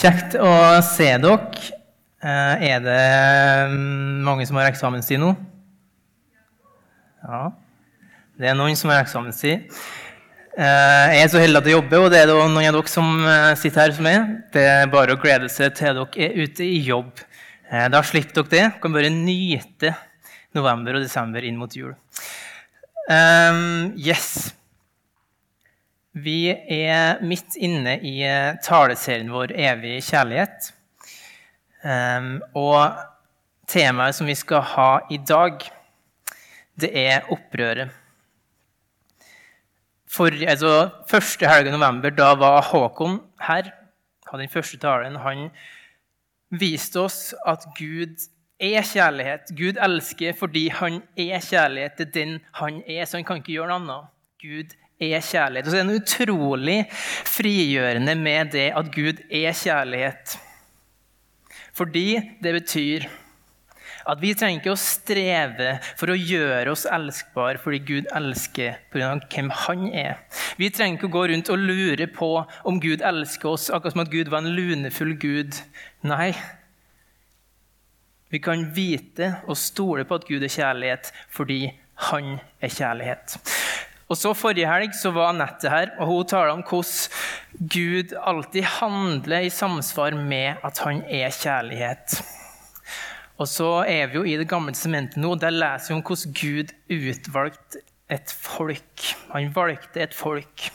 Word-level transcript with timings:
Kjekt 0.00 0.36
å 0.40 0.50
se 0.86 1.08
dere. 1.20 1.38
Eh, 2.20 2.62
Er 2.72 2.82
det 2.84 3.00
mm, 3.72 4.20
mange 4.24 4.46
som 4.48 4.58
har 4.60 4.68
eksamenstid 4.70 5.20
nå? 5.20 5.32
Ja. 7.24 7.50
Det 8.40 8.48
er 8.48 8.56
noen 8.56 8.76
som 8.80 8.92
har 8.92 9.02
eksamenstid. 9.04 9.66
Eh, 10.56 11.06
Jeg 11.14 11.24
er 11.24 11.32
så 11.32 11.42
heldig 11.42 11.60
at 11.60 11.68
jeg 11.68 11.76
jobber, 11.76 12.04
og 12.06 12.12
det 12.14 12.22
er 12.22 12.30
det 12.30 12.36
noen 12.38 12.56
av 12.70 12.78
dere 12.78 12.92
som 12.92 13.10
eh, 13.28 13.50
sitter 13.60 13.84
her 13.86 13.96
som 13.96 14.08
er. 14.08 14.22
Det 14.54 14.64
er 14.68 14.92
bare 14.92 15.16
å 15.16 15.20
glede 15.20 15.50
seg 15.52 15.74
til 15.76 16.00
dere 16.00 16.28
er 16.30 16.38
ute 16.44 16.64
i 16.66 16.80
jobb. 16.86 17.12
Da 17.70 18.00
slipper 18.02 18.40
dere 18.40 18.48
det. 18.50 18.62
Dere 18.64 18.78
kan 18.82 18.94
bare 18.96 19.12
nyte 19.14 19.92
november 20.56 20.96
og 20.98 21.04
desember 21.04 21.44
inn 21.46 21.60
mot 21.60 21.76
jul. 21.76 21.92
Yes. 24.00 24.50
Vi 26.12 26.50
er 26.50 27.20
midt 27.22 27.54
inne 27.54 27.94
i 28.02 28.16
eh, 28.26 28.56
taleserien 28.64 29.30
vår 29.30 29.52
'Evig 29.54 30.00
kjærlighet'. 30.02 30.72
Um, 31.80 32.42
og 32.54 32.98
temaet 33.70 34.14
som 34.18 34.26
vi 34.26 34.34
skal 34.34 34.60
ha 34.74 34.90
i 35.10 35.16
dag, 35.16 35.62
det 36.80 36.90
er 36.92 37.30
opprøret. 37.32 37.94
For, 40.10 40.26
altså, 40.26 40.90
første 41.08 41.46
helga 41.46 41.70
i 41.70 41.76
november, 41.78 42.10
da 42.10 42.34
var 42.34 42.66
Håkon 42.66 43.20
her. 43.46 43.70
Hadde 44.26 44.42
den 44.42 44.52
første 44.52 44.78
talen. 44.82 45.16
Han 45.16 45.48
viste 46.50 47.00
oss 47.00 47.34
at 47.46 47.64
Gud 47.78 48.18
er 48.60 48.82
kjærlighet. 48.82 49.54
Gud 49.56 49.78
elsker 49.78 50.34
fordi 50.36 50.68
han 50.68 51.02
er 51.16 51.38
kjærlighet. 51.38 52.00
Er 52.00 52.10
den 52.14 52.40
han 52.58 52.82
er, 52.82 53.04
så 53.04 53.16
han 53.16 53.24
kan 53.24 53.40
ikke 53.40 53.54
gjøre 53.54 53.70
noe 53.70 53.80
annet. 53.80 54.10
Gud 54.42 54.76
er 55.00 55.24
kjærlighet. 55.24 55.66
Og 55.66 55.72
så 55.72 55.78
er 55.78 55.82
det 55.82 55.88
noe 55.90 56.02
utrolig 56.02 56.78
frigjørende 57.28 58.14
med 58.20 58.52
det 58.54 58.68
at 58.76 58.92
Gud 58.94 59.24
er 59.30 59.56
kjærlighet. 59.56 60.36
Fordi 61.76 62.20
det 62.42 62.54
betyr 62.58 63.08
at 64.10 64.20
vi 64.22 64.32
trenger 64.34 64.60
ikke 64.60 64.72
å 64.72 64.80
streve 64.80 65.72
for 65.98 66.12
å 66.12 66.18
gjøre 66.18 66.72
oss 66.72 66.86
elskbare 66.88 67.60
fordi 67.62 67.80
Gud 67.84 68.08
elsker 68.16 68.78
pga. 68.92 69.12
hvem 69.30 69.50
han 69.66 69.84
er. 69.92 70.22
Vi 70.56 70.70
trenger 70.72 70.98
ikke 70.98 71.10
å 71.10 71.16
gå 71.18 71.26
rundt 71.30 71.52
og 71.52 71.60
lure 71.60 72.06
på 72.10 72.30
om 72.64 72.80
Gud 72.80 73.04
elsker 73.04 73.52
oss, 73.52 73.68
akkurat 73.70 73.94
som 73.94 74.04
at 74.04 74.12
Gud 74.12 74.32
var 74.32 74.42
en 74.42 74.54
lunefull 74.56 75.14
Gud. 75.20 75.60
Nei. 76.02 76.32
Vi 78.30 78.38
kan 78.38 78.68
vite 78.74 79.40
og 79.46 79.58
stole 79.58 80.06
på 80.06 80.20
at 80.20 80.26
Gud 80.28 80.42
er 80.46 80.54
kjærlighet 80.54 81.12
fordi 81.34 81.62
han 82.10 82.38
er 82.62 82.72
kjærlighet. 82.72 83.36
Og 84.10 84.18
så 84.18 84.32
Forrige 84.34 84.66
helg 84.66 84.94
så 84.98 85.12
var 85.14 85.30
Anette 85.30 85.70
her, 85.70 85.92
og 86.02 86.08
hun 86.10 86.26
talte 86.26 86.56
om 86.56 86.64
hvordan 86.66 87.68
Gud 87.70 88.14
alltid 88.18 88.66
handler 88.80 89.46
i 89.46 89.52
samsvar 89.54 90.16
med 90.18 90.58
at 90.66 90.80
han 90.82 91.04
er 91.06 91.30
kjærlighet. 91.30 92.18
Og 93.40 93.48
så 93.48 93.70
er 93.88 94.10
vi 94.10 94.18
jo 94.18 94.24
i 94.26 94.36
Det 94.36 94.48
gamle 94.50 94.74
sementet 94.74 95.22
nå, 95.22 95.36
der 95.38 95.54
leser 95.54 95.94
vi 95.94 96.00
om 96.00 96.02
hvordan 96.04 96.34
Gud 96.36 96.74
utvalgte 96.90 97.84
et 98.10 98.34
folk. 98.34 99.06
Han 99.30 99.54
valgte 99.54 100.02
et 100.02 100.14
folk. 100.14 100.66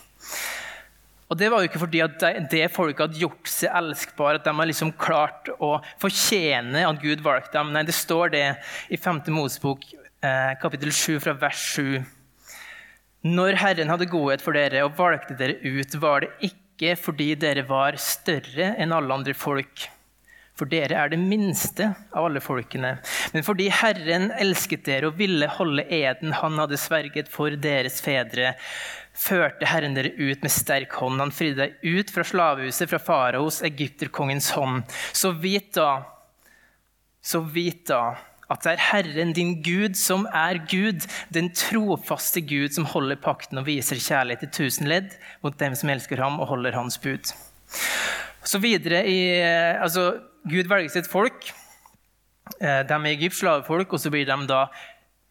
Og 1.30 1.38
Det 1.38 1.52
var 1.52 1.60
jo 1.60 1.68
ikke 1.68 1.82
fordi 1.82 2.00
at 2.06 2.22
det 2.52 2.72
folket 2.72 3.08
hadde 3.08 3.20
gjort 3.20 3.50
seg 3.50 3.74
elskbare, 3.76 4.40
at 4.40 4.46
de 4.46 4.54
hadde 4.54 4.72
liksom 4.72 4.94
klart 4.96 5.50
å 5.60 5.76
fortjene 6.00 6.88
at 6.88 7.02
Gud 7.02 7.24
valgte 7.26 7.58
dem. 7.58 7.74
Nei, 7.76 7.84
det 7.84 7.98
står 7.98 8.32
det 8.32 8.46
i 8.88 8.98
5. 8.98 9.26
Mosebok 9.34 9.84
eh, 9.92 10.54
kapittel 10.62 10.94
7 10.94 11.20
fra 11.26 11.36
vers 11.42 11.66
7. 11.76 12.06
Når 13.26 13.58
Herren 13.58 13.90
hadde 13.90 14.06
godhet 14.06 14.44
for 14.46 14.54
dere 14.54 14.84
og 14.86 15.00
valgte 15.00 15.34
dere 15.40 15.58
ut, 15.66 15.96
var 15.98 16.22
det 16.22 16.52
ikke 16.52 16.94
fordi 17.00 17.32
dere 17.42 17.64
var 17.66 17.98
større 17.98 18.76
enn 18.78 18.94
alle 18.94 19.16
andre 19.18 19.34
folk. 19.34 19.88
For 20.56 20.70
dere 20.72 20.96
er 20.96 21.10
det 21.12 21.20
minste 21.20 21.90
av 22.14 22.30
alle 22.30 22.40
folkene. 22.44 22.94
Men 23.34 23.44
fordi 23.44 23.66
Herren 23.74 24.30
elsket 24.40 24.86
dere 24.88 25.10
og 25.10 25.18
ville 25.20 25.50
holde 25.58 25.84
eden 25.90 26.36
han 26.38 26.62
hadde 26.62 26.80
sverget 26.80 27.32
for 27.32 27.58
deres 27.60 27.98
fedre, 28.06 28.54
førte 29.16 29.68
Herren 29.68 29.98
dere 29.98 30.14
ut 30.16 30.46
med 30.46 30.54
sterk 30.54 30.96
hånd. 31.02 31.20
Han 31.20 31.34
fridde 31.34 31.66
deg 31.66 31.98
ut 31.98 32.14
fra 32.14 32.24
slavehuset, 32.30 32.88
fra 32.94 33.02
faraos, 33.02 33.64
egypterkongens 33.68 34.54
hånd. 34.56 34.86
Så 35.12 35.34
vit 35.34 35.74
da, 35.76 36.06
så 37.26 37.42
vit 37.42 37.88
da 37.90 38.14
at 38.52 38.62
det 38.66 38.76
er 38.76 38.84
Herren 38.92 39.34
din 39.34 39.56
Gud 39.66 39.98
som 39.98 40.28
er 40.30 40.60
Gud, 40.70 41.08
den 41.34 41.50
trofaste 41.58 42.44
Gud 42.46 42.76
som 42.76 42.88
holder 42.90 43.18
pakten 43.22 43.62
og 43.62 43.68
viser 43.70 44.02
kjærlighet 44.02 44.46
i 44.46 44.52
tusen 44.54 44.90
ledd 44.92 45.16
mot 45.46 45.58
dem 45.60 45.76
som 45.78 45.90
elsker 45.94 46.22
ham 46.22 46.38
og 46.40 46.52
holder 46.54 46.78
hans 46.78 47.00
bud. 47.02 47.32
Så 48.46 48.62
videre 48.62 49.02
i, 49.10 49.20
altså, 49.42 50.20
Gud 50.46 50.70
velger 50.70 50.94
sitt 50.94 51.10
folk. 51.10 51.50
De 52.62 52.68
er 52.70 52.86
Egypts 52.86 53.16
Egypt, 53.16 53.40
slavefolk, 53.40 53.94
og 53.94 54.02
så 54.02 54.12
blir 54.14 54.28
de 54.30 54.38
da 54.50 54.68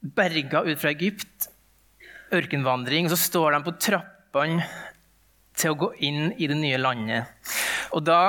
berga 0.02 0.64
ut 0.66 0.80
fra 0.80 0.90
Egypt. 0.90 1.48
Ørkenvandring. 2.34 3.06
Og 3.06 3.14
så 3.14 3.20
står 3.30 3.54
de 3.54 3.62
på 3.68 3.76
trappene 3.78 4.66
til 5.54 5.70
å 5.70 5.78
gå 5.78 5.92
inn 6.02 6.32
i 6.34 6.48
det 6.50 6.58
nye 6.58 6.80
landet. 6.80 7.30
Og 7.94 8.02
da 8.02 8.20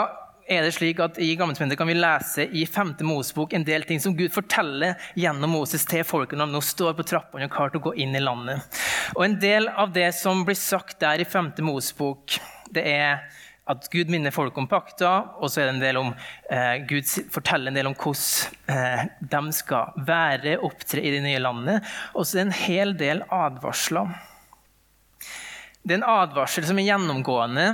er 0.45 0.61
det 0.61 0.75
slik 0.75 0.99
at 1.01 1.17
I 1.21 1.31
Gammeltestamentet 1.37 1.79
kan 1.79 1.89
vi 1.89 1.95
lese 1.97 2.45
i 2.45 2.65
5. 2.69 2.95
Mosebok 3.07 3.53
en 3.57 3.63
del 3.65 3.85
ting 3.87 4.01
som 4.01 4.13
Gud 4.17 4.33
forteller 4.33 4.93
gjennom 5.17 5.55
Moses 5.55 5.87
til 5.89 6.05
folket 6.05 6.37
når 6.37 6.51
de 6.51 6.57
nå 6.57 6.61
står 6.65 6.93
på 6.97 7.05
trappene 7.09 7.47
og 7.47 7.55
klart 7.55 7.77
å 7.77 7.81
gå 7.87 7.95
inn 8.05 8.13
i 8.17 8.21
landet. 8.21 8.61
Og 9.15 9.25
En 9.25 9.39
del 9.41 9.69
av 9.69 9.93
det 9.95 10.11
som 10.17 10.43
blir 10.45 10.57
sagt 10.59 10.99
der 11.01 11.23
i 11.23 11.25
5. 11.25 11.55
Mosebok, 11.65 12.37
det 12.69 12.85
er 12.91 13.25
at 13.65 13.87
Gud 13.89 14.11
minner 14.13 14.33
folk 14.33 14.57
om 14.61 14.67
pakta, 14.69 15.11
og 15.41 15.49
så 15.49 15.63
er 15.63 15.65
det 15.65 15.73
en 15.73 15.81
del 15.81 15.97
om 15.97 16.11
eh, 16.53 16.85
Gud 16.85 17.09
forteller 17.33 17.71
en 17.71 17.79
del 17.79 17.89
om 17.89 17.97
hvordan 17.97 18.69
eh, 18.69 19.07
de 19.33 19.41
skal 19.57 19.97
være, 20.05 20.59
opptre 20.61 21.01
i 21.01 21.15
det 21.15 21.23
nye 21.25 21.41
landet. 21.41 21.89
Og 22.13 22.27
så 22.27 22.37
er 22.37 22.43
det 22.43 22.45
en 22.51 22.59
hel 22.59 22.93
del 22.99 23.25
advarsler. 23.33 24.13
Det 25.81 25.95
er 25.95 26.03
en 26.03 26.09
advarsel 26.13 26.69
som 26.69 26.77
er 26.77 26.91
gjennomgående, 26.91 27.67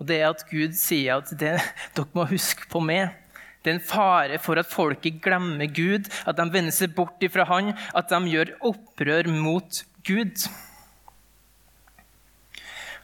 og 0.00 0.08
det 0.08 0.16
er 0.16 0.30
at 0.32 0.46
Gud 0.48 0.72
sier 0.80 1.20
at 1.20 1.30
det, 1.36 1.58
dere 1.96 2.16
må 2.16 2.24
huske 2.30 2.68
på 2.72 2.80
meg. 2.82 3.12
Det 3.60 3.68
er 3.68 3.76
en 3.76 3.84
fare 3.84 4.38
for 4.40 4.56
at 4.56 4.70
folket 4.72 5.20
glemmer 5.20 5.68
Gud, 5.68 6.08
at 6.24 6.38
de 6.38 6.46
vender 6.48 6.72
seg 6.72 6.94
bort 6.96 7.20
fra 7.28 7.44
Han, 7.50 7.74
at 7.76 8.08
de 8.08 8.32
gjør 8.32 8.54
opprør 8.72 9.28
mot 9.28 9.82
Gud. 10.08 10.48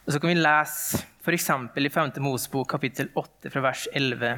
Og 0.07 0.13
Så 0.13 0.19
kan 0.23 0.31
vi 0.31 0.39
lese 0.39 1.03
f.eks. 1.21 1.49
i 1.77 1.89
5. 1.93 2.13
Mosebok 2.23 2.69
kapittel 2.71 3.11
8 3.13 3.51
fra 3.53 3.63
vers 3.67 3.85
11. 3.93 4.37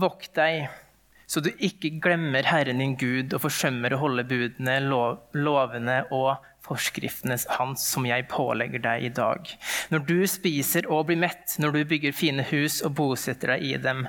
Vokt 0.00 0.32
deg, 0.34 0.70
så 1.30 1.42
du 1.44 1.52
ikke 1.52 1.92
glemmer 2.02 2.48
Herren 2.48 2.82
din 2.82 2.96
Gud 2.98 3.36
og 3.36 3.44
forsømmer 3.44 3.94
å 3.94 4.00
holde 4.00 4.24
budene, 4.26 4.80
lovene 5.36 6.00
og 6.10 6.40
forskriftene 6.66 7.38
hans 7.56 7.84
som 7.92 8.06
jeg 8.08 8.28
pålegger 8.30 8.82
deg 8.84 9.06
i 9.08 9.12
dag. 9.14 9.48
Når 9.92 10.04
du 10.08 10.18
spiser 10.30 10.88
og 10.90 11.08
blir 11.08 11.20
mett, 11.20 11.56
når 11.58 11.74
du 11.74 11.80
bygger 11.92 12.16
fine 12.16 12.44
hus 12.50 12.80
og 12.86 12.94
bosetter 13.00 13.54
deg 13.54 13.66
i 13.66 13.74
dem, 13.80 14.06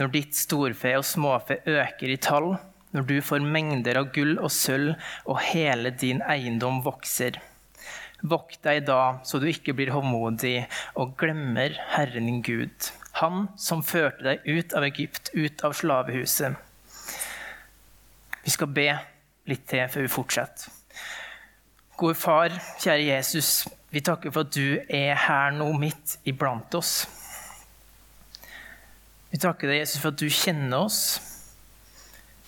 når 0.00 0.14
ditt 0.14 0.38
storfe 0.38 0.94
og 0.98 1.06
småfe 1.08 1.60
øker 1.64 2.12
i 2.12 2.20
tall, 2.20 2.54
når 2.94 3.08
du 3.08 3.16
får 3.26 3.42
mengder 3.42 3.98
av 3.98 4.12
gull 4.14 4.36
og 4.38 4.52
sølv 4.54 4.94
og 5.26 5.40
hele 5.48 5.90
din 5.90 6.22
eiendom 6.22 6.82
vokser. 6.84 7.40
Vokt 8.24 8.62
deg 8.64 8.86
da, 8.88 9.18
så 9.26 9.40
du 9.40 9.48
ikke 9.50 9.74
blir 9.76 9.92
håndmodig 9.92 10.62
og 11.00 11.16
glemmer 11.20 11.74
Herren 11.92 12.30
din 12.30 12.44
Gud, 12.44 12.92
Han 13.20 13.48
som 13.60 13.82
førte 13.86 14.24
deg 14.26 14.46
ut 14.46 14.72
av 14.74 14.86
Egypt, 14.88 15.30
ut 15.34 15.60
av 15.66 15.74
slavehuset. 15.78 16.56
Vi 18.44 18.50
skal 18.50 18.72
be 18.74 18.88
litt 19.48 19.68
til 19.70 19.86
før 19.92 20.06
vi 20.06 20.10
fortsetter. 20.10 20.83
Gode 21.96 22.16
far, 22.18 22.50
kjære 22.82 23.06
Jesus, 23.06 23.68
vi 23.94 24.00
takker 24.02 24.32
for 24.34 24.42
at 24.42 24.54
du 24.54 24.80
er 24.90 25.14
her 25.14 25.52
nå 25.54 25.68
midt 25.78 26.16
iblant 26.26 26.74
oss. 26.74 27.04
Vi 29.30 29.38
takker 29.38 29.70
deg, 29.70 29.84
Jesus, 29.84 30.00
for 30.02 30.10
at 30.10 30.18
du 30.18 30.26
kjenner 30.26 30.88
oss, 30.88 30.98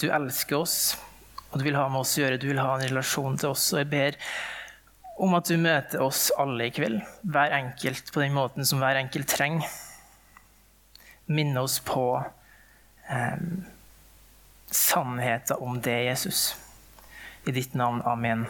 du 0.02 0.08
elsker 0.10 0.58
oss, 0.58 0.96
og 1.52 1.60
du 1.60 1.68
vil 1.68 1.78
ha 1.78 1.86
med 1.86 2.02
oss 2.02 2.16
å 2.18 2.24
gjøre. 2.24 2.42
Du 2.42 2.50
vil 2.50 2.60
ha 2.60 2.74
en 2.74 2.84
relasjon 2.88 3.38
til 3.38 3.54
oss. 3.54 3.70
Og 3.72 3.80
jeg 3.80 3.90
ber 3.94 4.18
om 5.22 5.38
at 5.38 5.48
du 5.48 5.56
møter 5.62 6.02
oss 6.04 6.28
alle 6.36 6.66
i 6.68 6.74
kveld, 6.74 6.98
hver 7.22 7.54
enkelt 7.56 8.10
på 8.12 8.26
den 8.26 8.34
måten 8.36 8.66
som 8.68 8.82
hver 8.82 8.98
enkelt 9.00 9.30
trenger. 9.30 9.70
Minne 11.30 11.62
oss 11.62 11.78
på 11.86 12.04
eh, 13.08 13.40
sannheten 14.68 15.62
om 15.62 15.78
det, 15.82 16.00
Jesus. 16.10 16.48
I 17.46 17.54
ditt 17.56 17.78
navn. 17.78 18.02
Amen. 18.04 18.48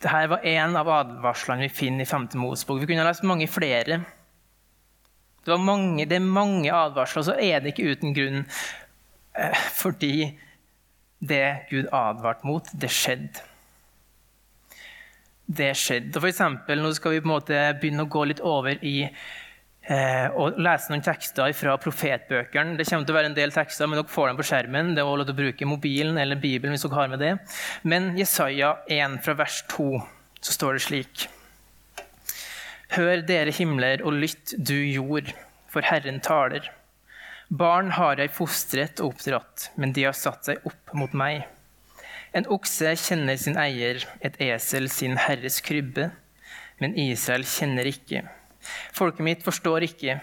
Dette 0.00 0.26
var 0.32 0.46
en 0.48 0.76
av 0.80 0.88
advarslene 0.88 1.66
vi 1.66 1.74
finner 1.82 2.06
i 2.06 2.08
5. 2.08 2.30
Mosebok. 2.40 2.80
Vi 2.80 2.88
kunne 2.88 3.04
ha 3.04 3.10
lest 3.10 3.26
mange 3.28 3.48
flere. 3.52 4.00
Det, 5.44 5.56
mange, 5.60 6.06
det, 6.08 6.16
er 6.16 6.24
mange 6.24 6.72
advarsler, 6.72 7.20
og 7.20 7.28
så 7.28 7.36
er 7.36 7.60
det 7.60 7.74
ikke 7.74 7.92
uten 7.92 8.16
grunn. 8.16 8.46
Eh, 9.36 9.66
fordi 9.76 10.14
det 11.20 11.44
Gud 11.68 11.90
advarte 11.92 12.48
mot, 12.48 12.72
det 12.72 12.90
skjedde. 12.92 13.46
det 15.50 15.72
skjedde. 15.76 16.14
For 16.14 16.30
eksempel, 16.30 16.80
nå 16.80 16.92
skal 16.94 17.16
vi 17.16 17.20
på 17.20 17.26
en 17.26 17.34
måte 17.34 17.60
begynne 17.80 18.06
å 18.06 18.10
gå 18.12 18.24
litt 18.30 18.40
over 18.46 18.80
i 18.86 19.02
og 20.36 20.58
lese 20.60 20.92
noen 20.92 21.02
tekster 21.02 21.50
fra 21.56 21.72
profetbøkene. 21.80 22.76
Det 22.78 22.84
kommer 22.86 23.08
til 23.08 23.14
å 23.14 23.16
være 23.16 23.30
en 23.32 23.36
del 23.38 23.52
tekster, 23.54 23.88
men 23.88 23.98
dere 23.98 24.12
får 24.12 24.28
dem 24.28 24.38
på 24.38 24.46
skjermen. 24.46 24.92
Det 24.94 25.02
er 25.02 25.08
lov 25.08 25.26
til 25.26 25.34
å 25.34 25.40
bruke 25.40 25.66
mobilen 25.66 26.20
eller 26.20 26.38
Bibelen 26.38 26.76
hvis 26.76 26.84
dere 26.84 26.98
har 26.98 27.10
med 27.10 27.22
det. 27.24 27.32
Men 27.82 28.12
Jesaja 28.18 28.76
1 28.86 29.18
fra 29.24 29.34
vers 29.40 29.62
2 29.72 29.88
så 30.40 30.56
står 30.56 30.76
det 30.76 30.84
slik. 30.84 31.24
Hør 32.90 33.22
dere 33.22 33.54
himler, 33.54 34.02
og 34.02 34.16
lytt 34.18 34.54
du 34.58 34.74
jord, 34.74 35.30
for 35.70 35.86
Herren 35.86 36.18
taler. 36.22 36.64
Barn 37.50 37.92
har 37.94 38.18
jeg 38.18 38.32
fostret 38.34 39.00
og 39.02 39.14
oppdratt, 39.14 39.70
men 39.78 39.94
de 39.94 40.08
har 40.08 40.16
satt 40.16 40.46
seg 40.46 40.66
opp 40.66 40.94
mot 40.98 41.14
meg. 41.14 41.44
En 42.34 42.46
okse 42.50 42.92
kjenner 42.98 43.38
sin 43.38 43.58
eier, 43.58 44.04
et 44.22 44.36
esel 44.42 44.86
sin 44.90 45.16
herres 45.18 45.60
krybbe. 45.66 46.10
Men 46.82 46.94
Israel 46.98 47.42
kjenner 47.46 47.86
ikke. 47.90 48.22
Folket 48.96 49.24
mitt 49.26 49.44
forstår 49.46 49.86
ikke. 49.88 50.18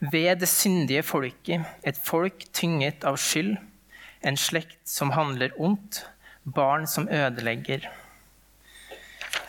Ved 0.00 0.40
det 0.42 0.48
syndige 0.50 1.04
folket, 1.06 1.66
et 1.86 1.98
folk 2.02 2.44
tynget 2.52 3.04
av 3.06 3.18
skyld. 3.20 3.56
En 4.26 4.36
slekt 4.36 4.80
som 4.88 5.12
handler 5.14 5.54
ondt, 5.62 6.02
barn 6.42 6.86
som 6.90 7.06
ødelegger. 7.08 7.86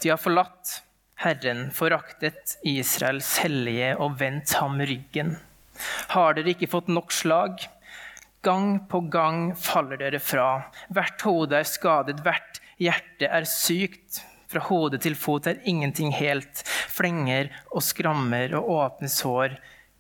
De 0.04 0.12
har 0.12 0.22
forlatt 0.22 0.80
Herren, 1.20 1.68
foraktet 1.76 2.56
Israels 2.64 3.34
hellige 3.44 3.92
og 4.00 4.20
vendt 4.22 4.54
ham 4.62 4.80
ryggen. 4.80 5.34
Har 6.14 6.38
dere 6.38 6.54
ikke 6.54 6.70
fått 6.72 6.88
nok 6.92 7.12
slag? 7.12 7.66
Gang 8.46 8.78
på 8.88 9.02
gang 9.12 9.50
faller 9.60 10.00
dere 10.00 10.22
fra. 10.24 10.70
Hvert 10.96 11.26
hode 11.28 11.60
er 11.60 11.68
skadet, 11.68 12.22
hvert 12.24 12.62
hjerte 12.80 13.28
er 13.28 13.48
sykt. 13.50 14.22
Fra 14.50 14.64
hode 14.66 14.98
til 15.02 15.14
fot 15.20 15.46
er 15.50 15.62
ingenting 15.70 16.14
helt. 16.18 16.64
Flenger 16.90 17.52
og 17.70 17.84
skrammer 17.86 18.56
og 18.58 18.72
åpne 18.80 19.12
sår. 19.14 19.60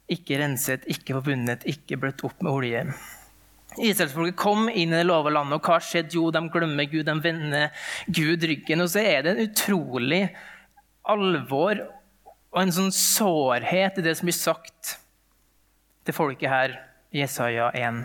Ikke 0.10 0.40
renset, 0.42 0.88
ikke 0.90 1.20
forbundet, 1.20 1.68
ikke 1.70 2.00
bløtt 2.02 2.24
opp 2.26 2.42
med 2.42 2.52
olje. 2.56 2.84
Israelsfolket 3.78 4.40
kom 4.40 4.66
inn 4.72 4.90
i 4.90 4.98
det 4.98 5.06
lova 5.06 5.30
landet, 5.30 5.60
og 5.60 5.70
hva 5.70 5.78
skjedde? 5.84 6.18
Jo, 6.18 6.32
de 6.34 6.42
glemmer 6.50 6.90
Gud, 6.90 7.06
de 7.06 7.16
vender 7.22 7.86
Gud 8.10 8.48
ryggen. 8.50 8.82
Og 8.82 8.90
så 8.90 9.04
er 9.06 9.26
det 9.26 9.36
en 9.36 9.44
utrolig 9.46 10.24
alvor 11.10 11.84
og 12.50 12.62
en 12.64 12.74
sånn 12.74 12.94
sårhet 12.96 14.00
i 14.02 14.06
det 14.06 14.16
som 14.18 14.30
blir 14.30 14.38
sagt 14.38 14.96
til 16.08 16.18
folket 16.18 16.50
her 16.50 16.74
i 17.14 17.22
Jesaja 17.22 17.70
1. 17.78 18.02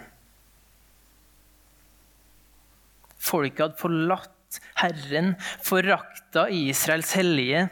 Folket 3.25 3.64
hadde 3.64 3.81
forlatt 3.81 4.34
Herren, 4.81 5.35
forakta 5.65 6.49
Israels 6.53 7.15
hellige, 7.19 7.69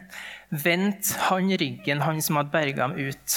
Vent 0.52 1.14
han 1.30 1.48
ryggen, 1.48 2.02
han 2.04 2.18
som 2.20 2.36
hadde 2.36 2.52
berga 2.52 2.84
ham 2.84 2.98
ut. 2.98 3.36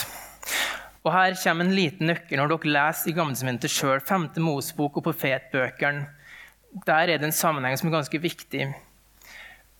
Og 1.06 1.12
Her 1.14 1.36
kommer 1.40 1.64
en 1.64 1.72
liten 1.72 2.10
nøkkel 2.10 2.36
når 2.36 2.50
dere 2.52 2.72
leser 2.74 3.08
i 3.08 3.14
Gammeltestamentet 3.16 3.72
sjøl, 3.72 4.02
5. 4.04 4.26
Mosbok 4.44 4.98
og 5.00 5.06
profetbøkene. 5.06 6.10
Der 6.84 7.08
er 7.08 7.16
det 7.16 7.30
en 7.30 7.32
sammenheng 7.32 7.78
som 7.78 7.88
er 7.88 7.96
ganske 7.96 8.20
viktig. 8.20 8.66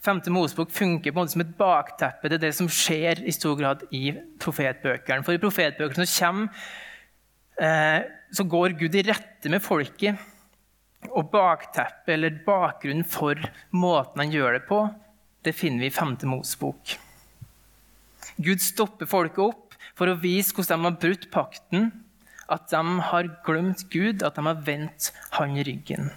5. 0.06 0.22
Mosebok 0.30 0.70
funker 0.70 1.10
på 1.10 1.18
en 1.18 1.24
måte 1.24 1.34
som 1.34 1.42
et 1.42 1.56
bakteppe 1.58 2.30
til 2.30 2.40
det 2.40 2.52
som 2.54 2.68
skjer 2.70 3.24
i 3.26 3.34
stor 3.34 3.56
grad 3.58 3.82
i 3.90 4.12
profetbøkene. 4.40 5.26
For 5.26 5.34
i 5.34 5.42
profetbøkene 5.42 6.06
så, 6.06 6.28
kommer, 6.28 6.68
eh, 7.58 8.06
så 8.32 8.46
går 8.46 8.78
Gud 8.78 8.94
i 8.94 9.04
rette 9.10 9.50
med 9.50 9.64
folket 9.64 10.22
og 11.12 11.28
bakteppet 11.32 12.14
eller 12.16 12.38
bakgrunnen 12.46 13.06
for 13.08 13.40
måten 13.74 14.22
han 14.22 14.32
gjør 14.32 14.58
det 14.58 14.64
på, 14.68 14.80
det 15.46 15.54
finner 15.54 15.86
vi 15.86 15.90
i 15.90 15.94
5. 15.94 16.16
Mosbok. 16.30 16.96
Gud 18.42 18.60
stopper 18.60 19.08
folket 19.08 19.44
opp 19.44 19.76
for 19.96 20.10
å 20.10 20.18
vise 20.20 20.54
hvordan 20.56 20.82
de 20.82 20.90
har 20.90 20.98
brutt 21.00 21.28
pakten, 21.32 21.90
at 22.52 22.68
de 22.70 22.82
har 23.08 23.30
glemt 23.46 23.86
Gud, 23.90 24.22
at 24.22 24.36
de 24.36 24.44
har 24.46 24.60
vendt 24.66 25.10
han 25.38 25.56
ryggen. 25.66 26.10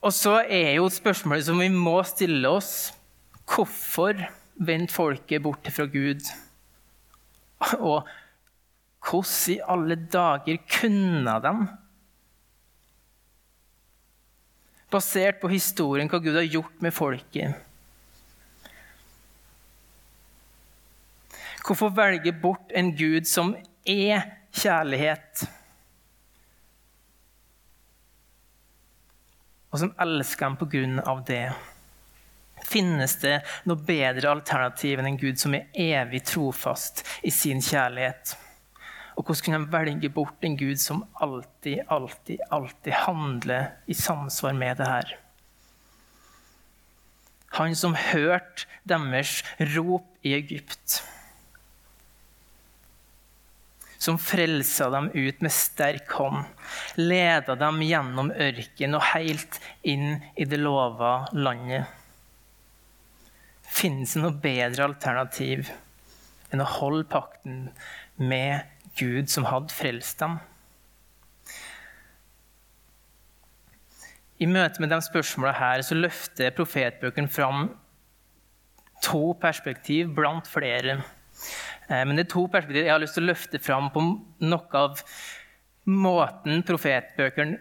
Og 0.00 0.14
så 0.16 0.40
er 0.48 0.78
jo 0.78 0.88
spørsmålet 0.90 1.46
som 1.46 1.60
vi 1.60 1.68
må 1.72 1.98
stille 2.08 2.48
oss, 2.48 2.90
hvorfor 3.50 4.16
vendte 4.60 4.94
folket 4.94 5.42
bort 5.44 5.68
fra 5.74 5.86
Gud? 5.90 6.24
Og 7.76 8.08
hvordan 9.04 9.52
i 9.52 9.60
alle 9.74 9.96
dager 10.12 10.60
kunne 10.70 11.36
de 11.44 11.54
basert 14.90 15.40
på 15.40 15.50
historien 15.52 16.10
hva 16.10 16.20
Gud 16.22 16.36
har 16.36 16.46
gjort 16.46 16.82
med 16.84 16.94
folket. 16.94 17.66
Hvorfor 21.66 21.92
velge 21.94 22.32
bort 22.32 22.72
en 22.74 22.90
Gud 22.96 23.28
som 23.30 23.52
er 23.86 24.24
kjærlighet? 24.56 25.44
Og 29.70 29.78
som 29.78 29.92
elsker 30.02 30.48
ham 30.48 30.56
pga. 30.58 31.14
det. 31.26 31.44
Finnes 32.66 33.14
det 33.22 33.36
noe 33.70 33.78
bedre 33.86 34.32
alternativ 34.34 34.98
enn 34.98 35.12
en 35.12 35.20
Gud 35.20 35.38
som 35.38 35.54
er 35.54 35.70
evig 35.74 36.24
trofast 36.26 37.04
i 37.22 37.30
sin 37.30 37.62
kjærlighet? 37.62 38.34
Og 39.20 39.26
hvordan 39.26 39.42
kunne 39.44 39.58
de 39.60 39.72
velge 39.74 40.08
bort 40.08 40.44
en 40.46 40.54
Gud 40.56 40.78
som 40.80 41.02
alltid, 41.20 41.82
alltid, 41.92 42.38
alltid 42.48 42.92
handler 43.02 43.66
i 43.84 43.94
samsvar 43.94 44.54
med 44.56 44.80
det 44.80 44.86
her? 44.88 45.10
Han 47.58 47.76
som 47.76 47.92
hørte 47.98 48.64
deres 48.88 49.42
rop 49.74 50.08
i 50.24 50.32
Egypt. 50.38 51.02
Som 54.00 54.16
frelsa 54.16 54.88
dem 54.88 55.10
ut 55.12 55.44
med 55.44 55.52
sterk 55.52 56.16
hånd, 56.16 56.48
leda 56.96 57.58
dem 57.60 57.84
gjennom 57.84 58.32
ørken 58.32 58.96
og 58.96 59.04
helt 59.12 59.60
inn 59.84 60.22
i 60.32 60.48
det 60.48 60.64
lova 60.64 61.26
landet. 61.36 61.84
Finnes 63.68 64.16
det 64.16 64.24
noe 64.24 64.40
bedre 64.48 64.88
alternativ 64.88 65.68
enn 66.48 66.64
å 66.64 66.72
holde 66.80 67.04
pakten 67.12 67.66
med 68.16 68.64
Gud 69.00 69.32
som 69.32 69.48
hadde 69.48 69.74
frelst 69.74 70.20
dem. 70.20 70.38
I 74.40 74.48
møte 74.48 74.80
med 74.80 74.92
de 74.92 75.00
spørsmålene 75.04 75.58
her 75.58 75.82
så 75.84 75.96
løfter 75.98 76.54
profetbøkene 76.56 77.28
fram 77.28 77.66
to 79.04 79.34
perspektiv 79.40 80.14
blant 80.16 80.48
flere. 80.48 81.00
Eh, 81.88 82.04
men 82.06 82.16
det 82.16 82.26
er 82.26 82.34
to 82.34 82.46
perspektiv 82.52 82.86
jeg 82.86 82.94
har 82.94 83.02
lyst 83.02 83.18
til 83.18 83.26
å 83.26 83.32
løfte 83.32 83.60
fram 83.60 83.90
på 83.92 84.04
noe 84.46 84.80
av 84.80 85.02
måten 85.90 86.62
profetbøkene 86.64 87.58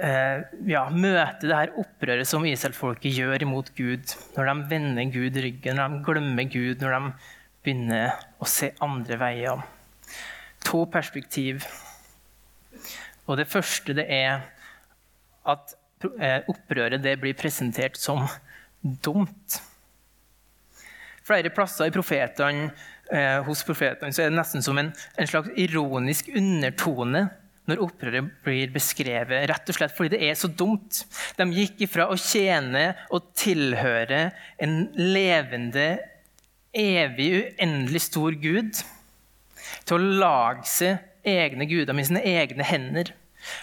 eh, 0.00 0.42
ja, 0.70 0.86
møter 0.90 1.46
det 1.46 1.58
her 1.58 1.76
opprøret 1.82 2.28
som 2.28 2.46
Israelfolket 2.48 3.14
gjør 3.14 3.46
imot 3.46 3.70
Gud. 3.78 4.16
Når 4.36 4.50
de 4.50 4.56
vender 4.72 5.14
Gud 5.14 5.38
ryggen, 5.46 5.78
når 5.78 5.94
de 5.94 6.02
glemmer 6.08 6.50
Gud, 6.50 6.82
når 6.82 6.96
de 6.96 7.30
begynner 7.62 8.26
å 8.42 8.50
se 8.50 8.72
andre 8.82 9.18
veier 9.20 9.62
to 10.64 10.84
perspektiv. 10.90 11.66
Og 13.26 13.38
det 13.38 13.48
første 13.50 13.94
det 13.96 14.06
er 14.10 14.42
at 15.48 15.74
eh, 16.18 16.40
opprøret 16.50 17.02
det 17.02 17.18
blir 17.22 17.36
presentert 17.38 17.98
som 18.00 18.24
dumt. 18.82 19.60
Flere 21.22 21.52
plasser 21.54 21.86
i 21.86 21.94
profetene, 21.94 22.72
eh, 23.12 23.38
hos 23.46 23.62
profetene 23.66 24.14
så 24.14 24.24
er 24.24 24.32
det 24.32 24.38
nesten 24.40 24.64
som 24.64 24.78
en, 24.78 24.90
en, 24.90 25.30
slags 25.30 25.52
ironisk 25.60 26.32
undertone 26.34 27.28
når 27.70 27.82
opprøret 27.84 28.30
blir 28.42 28.72
beskrevet, 28.74 29.44
rett 29.46 29.68
og 29.70 29.76
slett 29.76 29.92
fordi 29.94 30.16
det 30.16 30.24
er 30.26 30.38
så 30.38 30.50
dumt. 30.50 31.04
De 31.38 31.46
gikk 31.54 31.84
ifra 31.86 32.08
å 32.10 32.18
tjene 32.18 32.88
og 33.14 33.30
tilhøre 33.38 34.24
en 34.62 34.80
levende, 34.98 35.92
evig, 36.74 37.28
uendelig 37.38 38.02
stor 38.08 38.34
Gud 38.42 38.82
til 39.86 39.98
å 39.98 40.14
lage 40.22 40.68
seg 40.68 41.00
egne 41.26 41.66
guder 41.70 41.96
med 41.96 42.08
sine 42.08 42.22
egne 42.26 42.66
hender. 42.66 43.12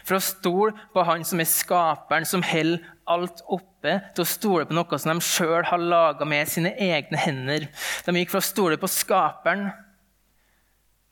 For 0.04 0.18
å 0.18 0.24
stole 0.24 0.74
på 0.94 1.04
Han 1.08 1.24
som 1.28 1.40
er 1.40 1.48
skaperen, 1.48 2.28
som 2.28 2.44
holder 2.44 2.84
alt 3.10 3.44
oppe, 3.48 3.96
til 4.14 4.26
å 4.26 4.28
stole 4.28 4.68
på 4.68 4.76
noe 4.76 5.00
som 5.00 5.14
de 5.16 5.24
sjøl 5.24 5.64
har 5.70 5.82
laga 5.82 6.28
med 6.28 6.52
sine 6.52 6.74
egne 6.76 7.20
hender. 7.20 7.70
De 8.06 8.16
gikk 8.20 8.34
fra 8.34 8.44
å 8.44 8.50
stole 8.50 8.80
på 8.80 8.92
skaperen 8.92 9.70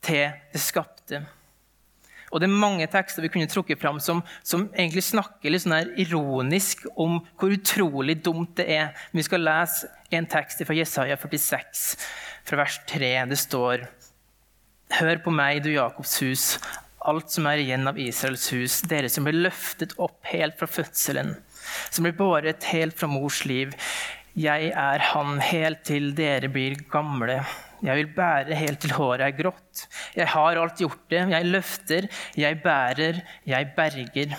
til 0.04 0.36
det 0.54 0.62
skapte. 0.62 1.24
Og 2.28 2.42
Det 2.42 2.50
er 2.50 2.60
mange 2.60 2.88
tekster 2.92 3.24
vi 3.24 3.32
kunne 3.32 3.48
trukket 3.48 3.80
fram 3.80 4.02
som, 4.04 4.20
som 4.44 4.66
egentlig 4.74 5.06
snakker 5.08 5.52
litt 5.52 5.64
sånn 5.64 5.94
ironisk 5.96 6.84
om 7.00 7.22
hvor 7.40 7.56
utrolig 7.56 8.18
dumt 8.24 8.58
det 8.60 8.68
er. 8.76 8.90
Vi 9.16 9.24
skal 9.24 9.46
lese 9.48 9.88
en 10.12 10.28
tekst 10.28 10.60
fra 10.68 10.76
Jesaja 10.76 11.16
46, 11.16 11.86
fra 12.48 12.60
vers 12.60 12.82
3. 12.92 13.14
Det 13.32 13.40
står 13.40 13.88
Hør 14.96 15.20
på 15.20 15.32
meg, 15.36 15.60
du 15.66 15.74
Jakobs 15.74 16.14
hus, 16.24 16.44
alt 17.08 17.32
som 17.32 17.48
er 17.50 17.60
igjen 17.60 17.88
av 17.90 18.00
Israels 18.00 18.48
hus, 18.56 18.80
dere 18.88 19.10
som 19.12 19.28
ble 19.28 19.36
løftet 19.36 19.98
opp 20.00 20.24
helt 20.32 20.56
fra 20.60 20.70
fødselen, 20.70 21.34
som 21.92 22.08
ble 22.08 22.14
båret 22.16 22.70
helt 22.72 22.96
fra 22.98 23.10
mors 23.12 23.44
liv. 23.50 23.76
Jeg 24.38 24.72
er 24.72 25.04
han 25.12 25.42
helt 25.44 25.84
til 25.88 26.12
dere 26.18 26.50
blir 26.54 26.78
gamle. 26.92 27.42
Jeg 27.84 28.00
vil 28.00 28.10
bære 28.16 28.58
helt 28.58 28.80
til 28.82 28.96
håret 28.98 29.28
er 29.28 29.36
grått. 29.38 29.86
Jeg 30.16 30.30
har 30.34 30.58
alt 30.62 30.80
gjort 30.82 31.04
det. 31.12 31.24
Jeg 31.34 31.50
løfter, 31.52 32.08
jeg 32.38 32.60
bærer, 32.64 33.22
jeg 33.46 33.72
berger. 33.78 34.36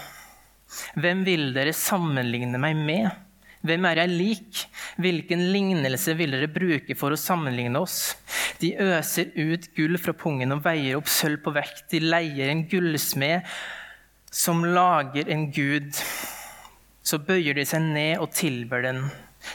Hvem 0.99 1.25
vil 1.27 1.51
dere 1.57 1.75
sammenligne 1.77 2.61
meg 2.63 2.79
med? 2.79 3.28
Hvem 3.67 3.87
er 3.91 4.03
jeg 4.03 4.15
lik? 4.15 4.63
Hvilken 5.03 5.43
lignelse 5.53 6.15
vil 6.19 6.37
dere 6.37 6.51
bruke 6.53 6.95
for 6.99 7.15
å 7.15 7.19
sammenligne 7.19 7.81
oss? 7.83 8.17
De 8.63 8.75
øser 8.83 9.33
ut 9.35 9.69
gull 9.77 9.99
fra 10.01 10.15
pungen 10.17 10.55
og 10.55 10.63
veier 10.65 10.99
opp 10.99 11.11
sølv 11.11 11.43
på 11.45 11.55
vekt. 11.57 11.87
De 11.91 12.03
leier 12.03 12.53
en 12.53 12.65
gullsmed 12.71 13.47
som 14.31 14.65
lager 14.65 15.31
en 15.33 15.49
gud. 15.55 15.91
Så 17.03 17.19
bøyer 17.25 17.57
de 17.57 17.65
seg 17.67 17.83
ned 17.87 18.23
og 18.23 18.33
tilber 18.37 18.85
den. 18.85 19.07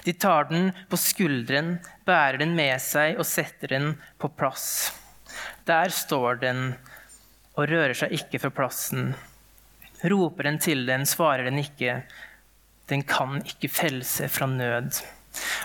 De 0.04 0.14
tar 0.16 0.48
den 0.50 0.72
på 0.90 0.98
skulderen, 0.98 1.78
bærer 2.08 2.40
den 2.42 2.56
med 2.58 2.80
seg 2.82 3.20
og 3.20 3.28
setter 3.28 3.76
den 3.76 3.94
på 4.20 4.32
plass. 4.36 4.92
Der 5.68 5.94
står 5.94 6.42
den 6.42 6.64
og 7.54 7.68
rører 7.70 7.96
seg 7.98 8.16
ikke 8.18 8.42
fra 8.42 8.52
plassen. 8.56 9.14
Roper 10.04 10.50
den 10.50 10.60
til 10.60 10.88
den, 10.88 11.06
svarer 11.08 11.48
den 11.48 11.62
ikke. 11.62 12.02
Den 12.92 13.04
kan 13.08 13.40
ikke 13.48 13.72
frelse 13.72 14.28
fra 14.32 14.48
nød. 14.50 15.00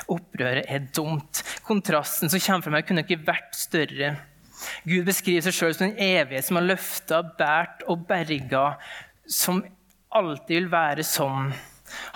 Opprøret 0.09 0.69
er 0.71 0.87
dumt. 0.97 1.43
Kontrasten 1.67 2.31
som 2.31 2.43
kommer 2.43 2.67
fra 2.67 2.75
meg, 2.77 2.87
kunne 2.89 3.05
ikke 3.05 3.21
vært 3.27 3.57
større. 3.59 4.15
Gud 4.89 5.07
beskriver 5.07 5.45
seg 5.47 5.55
sjøl 5.55 5.75
som 5.77 5.89
den 5.89 5.99
evige 6.03 6.43
som 6.47 6.59
har 6.59 6.67
løfta, 6.67 7.23
båret 7.39 7.85
og 7.91 8.07
berga, 8.09 8.65
som 9.29 9.63
alltid 10.15 10.55
vil 10.57 10.71
være 10.73 11.05
sånn. 11.07 11.53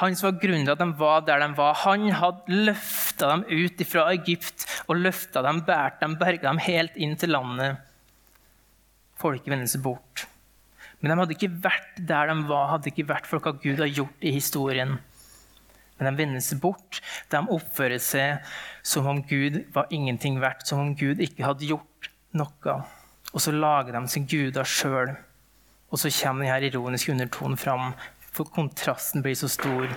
Han 0.02 0.16
som 0.16 0.28
var 0.28 0.40
grunnen 0.42 0.66
til 0.66 0.74
at 0.74 0.82
de 0.82 0.88
var 1.00 1.22
der 1.26 1.40
de 1.42 1.48
var. 1.56 1.78
Han 1.84 2.08
hadde 2.16 2.58
løfta 2.68 3.30
dem 3.32 3.46
ut 3.48 3.84
fra 3.88 4.08
Egypt 4.12 4.66
og 4.86 5.00
løfta 5.00 5.44
dem, 5.46 5.62
båret 5.68 6.02
dem, 6.02 6.18
berga 6.20 6.50
dem 6.50 6.60
helt 6.62 6.98
inn 7.00 7.16
til 7.20 7.32
landet. 7.36 7.80
Folket 9.22 9.52
vender 9.52 9.70
seg 9.70 9.84
bort. 9.84 10.26
Men 11.02 11.10
de 11.10 11.18
hadde 11.18 11.34
ikke 11.34 11.54
vært 11.64 11.96
der 11.98 12.30
de 12.30 12.36
var, 12.46 12.68
hadde 12.76 12.92
ikke 12.92 13.08
vært 13.08 13.26
for 13.26 13.42
hva 13.42 13.56
Gud 13.58 13.82
har 13.82 13.90
gjort 13.90 14.22
i 14.22 14.32
historien. 14.36 14.96
Men 15.98 16.08
de 16.08 16.22
vendes 16.22 16.52
bort. 16.62 17.00
De 17.30 17.40
oppfører 17.42 17.98
seg 18.02 18.46
som 18.86 19.08
om 19.10 19.20
Gud 19.26 19.64
var 19.74 19.90
ingenting 19.94 20.38
verdt, 20.42 20.64
som 20.66 20.82
om 20.82 20.94
Gud 20.98 21.22
ikke 21.22 21.46
hadde 21.46 21.66
gjort 21.66 22.10
noe. 22.38 22.76
Og 23.32 23.42
så 23.42 23.54
lager 23.54 23.96
de 23.96 24.02
seg 24.10 24.28
guder 24.30 24.68
sjøl. 24.68 25.14
Og 25.92 26.00
så 26.00 26.12
kommer 26.22 26.46
denne 26.46 26.70
ironiske 26.70 27.12
undertonen 27.12 27.58
fram, 27.60 27.92
for 28.32 28.48
kontrasten 28.48 29.24
blir 29.24 29.36
så 29.36 29.50
stor. 29.50 29.90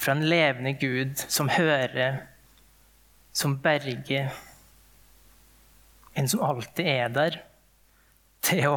Fra 0.00 0.16
en 0.16 0.24
levende 0.26 0.72
Gud 0.80 1.20
som 1.30 1.52
hører, 1.52 2.24
som 3.32 3.60
berger, 3.62 4.32
en 6.18 6.28
som 6.28 6.42
alltid 6.44 6.88
er 6.88 7.12
der, 7.12 7.38
til 8.42 8.66
å 8.72 8.76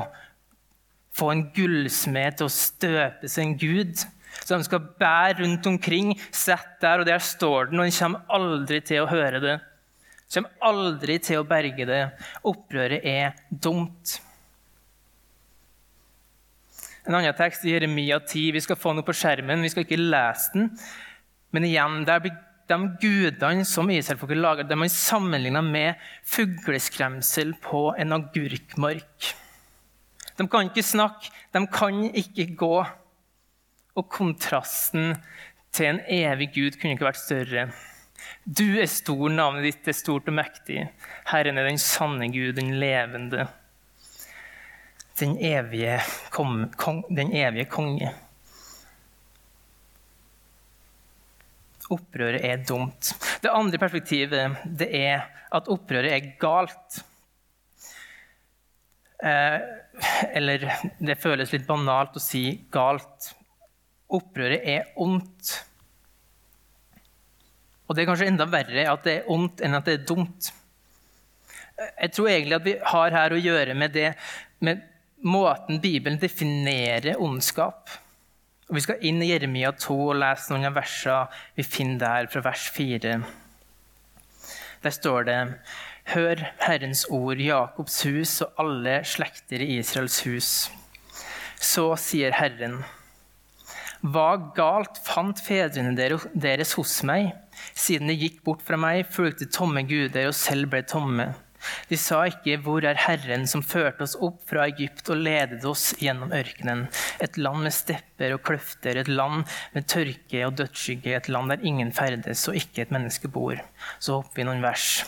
få 1.16 1.32
en 1.32 1.46
gullsmed 1.56 2.40
til 2.40 2.50
å 2.50 2.54
støpe 2.54 3.30
sin 3.32 3.56
gud. 3.60 3.96
Så 4.42 4.58
de 4.58 4.68
skal 4.68 4.84
bære 5.00 5.40
rundt 5.44 5.68
omkring, 5.70 6.12
sett 6.36 6.76
der, 6.82 7.02
og 7.02 7.08
der 7.08 7.24
står 7.24 7.72
den, 7.72 7.80
og 7.80 7.88
den 7.88 7.96
kommer 7.96 8.26
aldri 8.36 8.82
til 8.84 9.06
å 9.06 9.10
høre 9.10 9.40
det. 9.44 9.56
Den 10.26 10.44
kommer 10.44 10.70
aldri 10.70 11.18
til 11.24 11.42
å 11.42 11.48
berge 11.48 11.88
det. 11.88 12.02
Opprøret 12.44 13.06
er 13.08 13.36
dumt. 13.50 14.18
En 17.06 17.14
annen 17.14 17.38
tekst 17.38 17.64
i 17.68 17.76
Jeremia 17.76 18.18
10. 18.20 18.50
Vi 18.56 18.64
skal 18.66 18.80
få 18.82 18.96
opp 18.98 19.06
på 19.08 19.16
skjermen. 19.16 19.62
Vi 19.62 19.70
skal 19.72 19.86
ikke 19.86 20.02
lese 20.02 20.56
den. 20.56 20.72
Men 21.54 21.68
igjen, 21.68 22.02
der 22.08 22.24
blir 22.24 22.34
de 22.66 22.80
gudene 23.00 23.66
som 23.70 23.92
Israelfolket 23.94 24.42
lager, 24.42 24.66
de 24.66 24.76
er 24.76 24.92
sammenligna 24.92 25.62
med 25.62 26.02
fugleskremsel 26.26 27.54
på 27.62 27.92
en 28.02 28.18
agurkmark. 28.18 29.36
De 30.36 30.48
kan 30.52 30.70
ikke 30.70 30.84
snakke, 30.84 31.32
de 31.54 31.64
kan 31.72 32.04
ikke 32.12 32.50
gå. 32.60 32.76
Og 33.96 34.08
kontrasten 34.12 35.16
til 35.76 35.94
en 35.94 36.02
evig 36.12 36.50
Gud 36.56 36.80
kunne 36.80 36.96
ikke 36.96 37.08
vært 37.08 37.22
større. 37.22 37.70
Du 38.46 38.66
er 38.80 38.90
stor, 38.92 39.30
navnet 39.32 39.66
ditt 39.66 39.88
er 39.90 39.96
stort 39.98 40.28
og 40.30 40.36
mektig. 40.38 40.84
Herren 41.32 41.60
er 41.60 41.70
den 41.70 41.80
sanne 41.82 42.28
Gud, 42.34 42.54
den 42.58 42.76
levende. 42.82 43.48
Den 45.20 45.38
evige, 45.40 46.02
kong, 46.36 47.06
den 47.16 47.32
evige 47.32 47.70
konge. 47.72 48.12
Opprøret 51.94 52.44
er 52.44 52.64
dumt. 52.68 53.14
Det 53.44 53.54
andre 53.54 53.80
perspektivet 53.80 54.62
det 54.66 54.90
er 55.00 55.28
at 55.56 55.70
opprøret 55.72 56.12
er 56.12 56.32
galt. 56.42 57.02
Eh, 59.24 59.60
eller 60.38 60.66
det 61.00 61.18
føles 61.22 61.54
litt 61.54 61.68
banalt 61.68 62.18
å 62.18 62.24
si 62.24 62.46
galt. 62.74 63.32
Opprøret 64.16 64.66
er 64.68 64.92
ondt. 65.02 65.54
Og 67.86 67.96
det 67.96 68.04
er 68.04 68.10
kanskje 68.10 68.30
enda 68.32 68.48
verre 68.50 68.88
at 68.92 69.06
det 69.06 69.20
er 69.20 69.32
ondt 69.34 69.64
enn 69.66 69.78
at 69.78 69.88
det 69.88 70.00
er 70.00 70.08
dumt. 70.10 70.50
Jeg 71.76 72.14
tror 72.16 72.32
egentlig 72.32 72.58
at 72.58 72.68
vi 72.68 72.76
har 72.94 73.16
her 73.18 73.36
å 73.36 73.42
gjøre 73.42 73.76
med, 73.78 73.94
det, 73.94 74.14
med 74.64 74.84
måten 75.28 75.82
Bibelen 75.84 76.20
definerer 76.22 77.22
ondskap. 77.22 77.92
Og 78.70 78.78
Vi 78.80 78.86
skal 78.88 79.04
inn 79.06 79.22
i 79.22 79.30
Jeremia 79.30 79.74
2 79.78 79.98
og 80.08 80.18
lese 80.18 80.54
noen 80.54 80.72
av 80.72 80.78
versene 80.80 81.28
vi 81.58 81.66
finner 81.68 82.00
der, 82.02 82.30
fra 82.32 82.42
vers 82.48 82.70
4. 82.74 83.20
Der 84.86 84.94
står 84.94 85.28
det 85.28 85.40
Hør 86.14 86.42
Herrens 86.62 87.06
ord, 87.10 87.40
Jakobs 87.42 88.04
hus 88.06 88.38
og 88.46 88.60
alle 88.62 89.00
slekter 89.08 89.64
i 89.64 89.80
Israels 89.80 90.20
hus. 90.28 90.52
Så 91.58 91.88
sier 91.98 92.36
Herren, 92.38 92.84
hva 94.06 94.36
galt 94.54 95.00
fant 95.02 95.40
fedrene 95.42 95.96
deres 95.98 96.76
hos 96.78 97.00
meg, 97.08 97.32
siden 97.74 98.12
de 98.12 98.20
gikk 98.20 98.44
bort 98.46 98.62
fra 98.68 98.78
meg, 98.78 99.08
fulgte 99.10 99.48
tomme 99.50 99.82
guder 99.90 100.30
og 100.30 100.38
selv 100.38 100.70
ble 100.76 100.84
tomme? 100.86 101.32
De 101.90 101.98
sa 101.98 102.20
ikke 102.30 102.60
'Hvor 102.62 102.86
er 102.86 103.02
Herren 103.08 103.48
som 103.48 103.64
førte 103.66 104.06
oss 104.06 104.16
opp 104.22 104.44
fra 104.50 104.68
Egypt 104.70 105.10
og 105.10 105.18
ledet 105.18 105.66
oss 105.66 105.96
gjennom 105.98 106.30
ørkenen', 106.30 106.88
et 107.20 107.38
land 107.38 107.64
med 107.64 107.74
stepper 107.74 108.38
og 108.38 108.44
kløfter, 108.44 108.98
et 108.98 109.10
land 109.10 109.46
med 109.74 109.88
tørke 109.88 110.46
og 110.46 110.56
dødsskygge, 110.60 111.16
et 111.16 111.30
land 111.30 111.50
der 111.50 111.66
ingen 111.66 111.92
ferdes 111.92 112.48
og 112.48 112.56
ikke 112.62 112.86
et 112.86 112.92
menneske 112.92 113.28
bor. 113.28 113.58
Så 114.00 114.22
hopper 114.22 114.44
vi 114.44 114.44
noen 114.44 114.62
vers. 114.62 115.06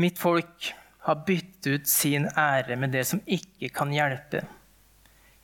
Mitt 0.00 0.20
folk 0.20 0.70
har 1.04 1.22
byttet 1.26 1.66
ut 1.66 1.88
sin 1.88 2.28
ære 2.38 2.76
med 2.80 2.94
det 2.96 3.04
som 3.08 3.20
ikke 3.28 3.68
kan 3.74 3.92
hjelpe. 3.92 4.44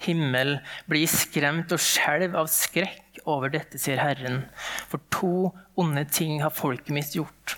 Himmel 0.05 0.59
blir 0.89 1.09
skremt 1.09 1.73
og 1.73 1.81
skjelv 1.83 2.37
av 2.37 2.49
skrekk 2.53 3.21
over 3.29 3.53
dette, 3.53 3.81
sier 3.81 4.01
Herren. 4.01 4.43
For 4.89 5.03
to 5.13 5.53
onde 5.81 6.05
ting 6.13 6.43
har 6.45 6.55
folket 6.55 6.93
mitt 6.95 7.17
gjort. 7.17 7.57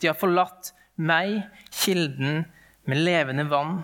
De 0.00 0.10
har 0.10 0.18
forlatt 0.18 0.72
meg, 0.96 1.42
kilden 1.72 2.44
med 2.88 3.00
levende 3.00 3.46
vann, 3.48 3.82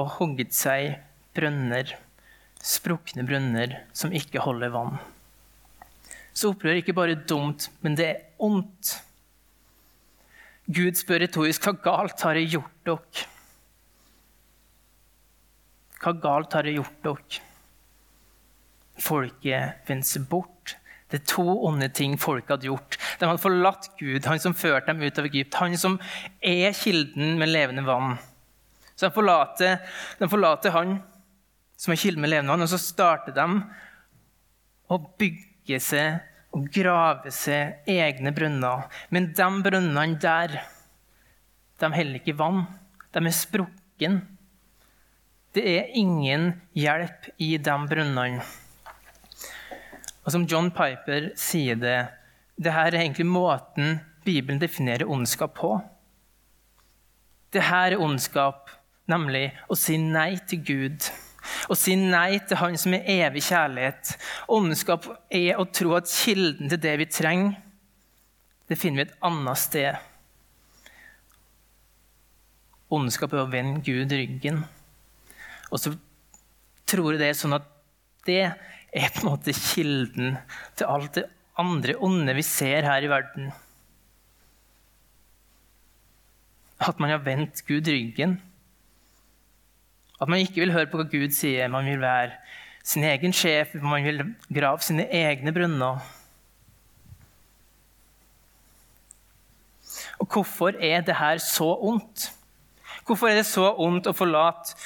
og 0.00 0.14
hogget 0.18 0.54
seg 0.56 0.96
brønner, 1.36 1.94
sprukne 2.62 3.26
brønner 3.26 3.78
som 3.96 4.14
ikke 4.14 4.42
holder 4.42 4.72
vann. 4.74 4.98
Så 6.32 6.52
opprør 6.52 6.80
ikke 6.80 6.96
bare 6.96 7.18
dumt, 7.28 7.68
men 7.84 7.96
det 7.98 8.08
er 8.08 8.22
ondt. 8.42 8.96
Gud 10.70 10.94
spør 10.98 11.24
retorisk 11.24 11.64
hva 11.66 11.74
galt 11.82 12.22
har 12.22 12.38
jeg 12.38 12.52
gjort 12.54 12.84
dere? 12.86 13.26
Hva 16.02 16.12
galt 16.22 16.54
har 16.54 16.68
jeg 16.68 16.78
gjort 16.78 17.02
dere? 17.06 17.42
Folket 19.02 19.88
vendte 19.88 20.22
bort. 20.30 20.76
Det 21.10 21.20
er 21.20 21.28
to 21.28 21.44
onde 21.66 21.90
ting 21.92 22.14
folk 22.20 22.48
hadde 22.48 22.70
gjort. 22.70 22.96
De 23.20 23.26
hadde 23.28 23.42
forlatt 23.42 23.90
Gud, 23.98 24.24
han 24.24 24.40
som 24.40 24.54
førte 24.56 24.92
dem 24.92 25.02
ut 25.02 25.18
av 25.20 25.28
Egypt, 25.28 25.58
han 25.60 25.74
som 25.76 25.98
er 26.40 26.72
kilden 26.76 27.36
med 27.40 27.50
levende 27.50 27.84
vann. 27.84 28.14
Så 28.94 29.08
de 29.08 29.16
forlater, 29.16 29.82
de 30.20 30.28
forlater 30.30 30.72
han 30.72 31.00
som 31.76 31.92
er 31.92 32.00
kilden 32.00 32.22
med 32.22 32.32
levende 32.32 32.54
vann, 32.54 32.64
og 32.64 32.70
så 32.70 32.80
starter 32.80 33.34
de 33.36 33.46
å 34.88 35.00
bygge 35.20 35.80
seg 35.82 36.22
og 36.52 36.68
grave 36.72 37.32
seg 37.32 37.88
egne 37.88 38.32
brønner. 38.36 38.86
Men 39.10 39.30
de 39.36 39.48
brønnene 39.64 40.18
der, 40.20 40.58
de 41.80 41.92
heller 41.96 42.20
ikke 42.20 42.36
vann. 42.38 42.64
De 43.12 43.22
er 43.24 43.36
sprukken. 43.36 44.20
Det 45.52 45.64
er 45.68 45.96
ingen 45.98 46.52
hjelp 46.76 47.28
i 47.42 47.54
de 47.60 47.76
brønnene. 47.88 48.44
Og 50.22 50.30
som 50.30 50.46
John 50.46 50.70
Piper 50.70 51.32
sier 51.40 51.78
det, 51.80 51.98
det 52.62 52.72
her 52.72 52.92
er 52.92 53.00
egentlig 53.00 53.26
måten 53.26 53.98
Bibelen 54.22 54.60
definerer 54.62 55.10
ondskap 55.10 55.56
på. 55.58 55.74
Det 57.52 57.64
her 57.66 57.92
er 57.92 58.00
ondskap, 58.00 58.70
nemlig 59.10 59.48
å 59.68 59.76
si 59.76 59.98
nei 59.98 60.36
til 60.48 60.62
Gud, 60.64 61.08
og 61.68 61.78
si 61.78 61.94
nei 61.98 62.40
til 62.46 62.58
Han 62.60 62.78
som 62.80 62.94
er 62.96 63.08
evig 63.26 63.44
kjærlighet. 63.46 64.14
Ondskap 64.52 65.06
er 65.30 65.60
å 65.60 65.66
tro 65.70 65.94
at 65.98 66.10
kilden 66.10 66.70
til 66.72 66.80
det 66.82 66.96
vi 67.00 67.08
trenger, 67.10 67.58
det 68.70 68.78
finner 68.80 69.02
vi 69.02 69.08
et 69.10 69.18
annet 69.26 69.60
sted. 69.60 69.98
Ondskap 72.92 73.34
er 73.34 73.42
å 73.42 73.50
vende 73.50 73.82
Gud 73.84 74.12
ryggen. 74.12 74.62
Og 75.72 75.80
så 75.80 75.92
tror 76.88 77.12
jeg 77.12 77.22
det 77.22 77.30
er 77.32 77.38
sånn 77.38 77.56
at 77.56 77.68
det 78.28 78.42
er 78.46 79.12
på 79.14 79.24
en 79.24 79.30
måte 79.30 79.54
kilden 79.56 80.36
til 80.78 80.88
alt 80.88 81.16
det 81.16 81.26
andre 81.60 81.96
onde 82.04 82.34
vi 82.36 82.44
ser 82.46 82.86
her 82.88 83.04
i 83.04 83.10
verden. 83.12 83.50
At 86.82 87.00
man 87.00 87.12
har 87.14 87.22
vendt 87.24 87.62
Gud 87.68 87.88
ryggen. 87.88 88.38
At 90.22 90.30
man 90.30 90.38
ikke 90.38 90.62
vil 90.62 90.74
høre 90.74 90.86
på 90.86 91.00
hva 91.00 91.08
Gud 91.10 91.32
sier. 91.34 91.70
Man 91.72 91.88
vil 91.90 92.00
være 92.02 92.36
sin 92.86 93.04
egen 93.06 93.34
sjef, 93.34 93.74
man 93.82 94.04
vil 94.06 94.22
grave 94.54 94.82
sine 94.86 95.06
egne 95.10 95.54
brønner. 95.54 96.02
Og 100.22 100.28
hvorfor 100.30 100.78
er 100.78 101.02
det 101.02 101.16
her 101.18 101.38
så 101.42 101.72
ondt? 101.74 102.30
Hvorfor 103.06 103.28
er 103.28 103.40
det 103.40 103.46
så 103.46 103.72
ondt 103.82 104.06
å 104.06 104.14
forlate 104.14 104.76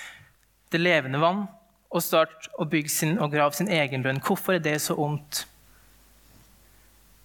det 0.72 0.80
levende 0.80 1.20
vann 1.20 1.44
og 1.92 2.02
starte 2.02 2.48
å 2.56 2.64
bygge 2.68 2.92
sin, 2.92 3.18
og 3.20 3.32
grave 3.32 3.52
sin 3.56 3.68
egen 3.68 4.04
brønn? 4.04 4.22
Hvorfor 4.24 4.56
er 4.56 4.64
det 4.64 4.78
så 4.84 4.96
ondt? 4.96 5.44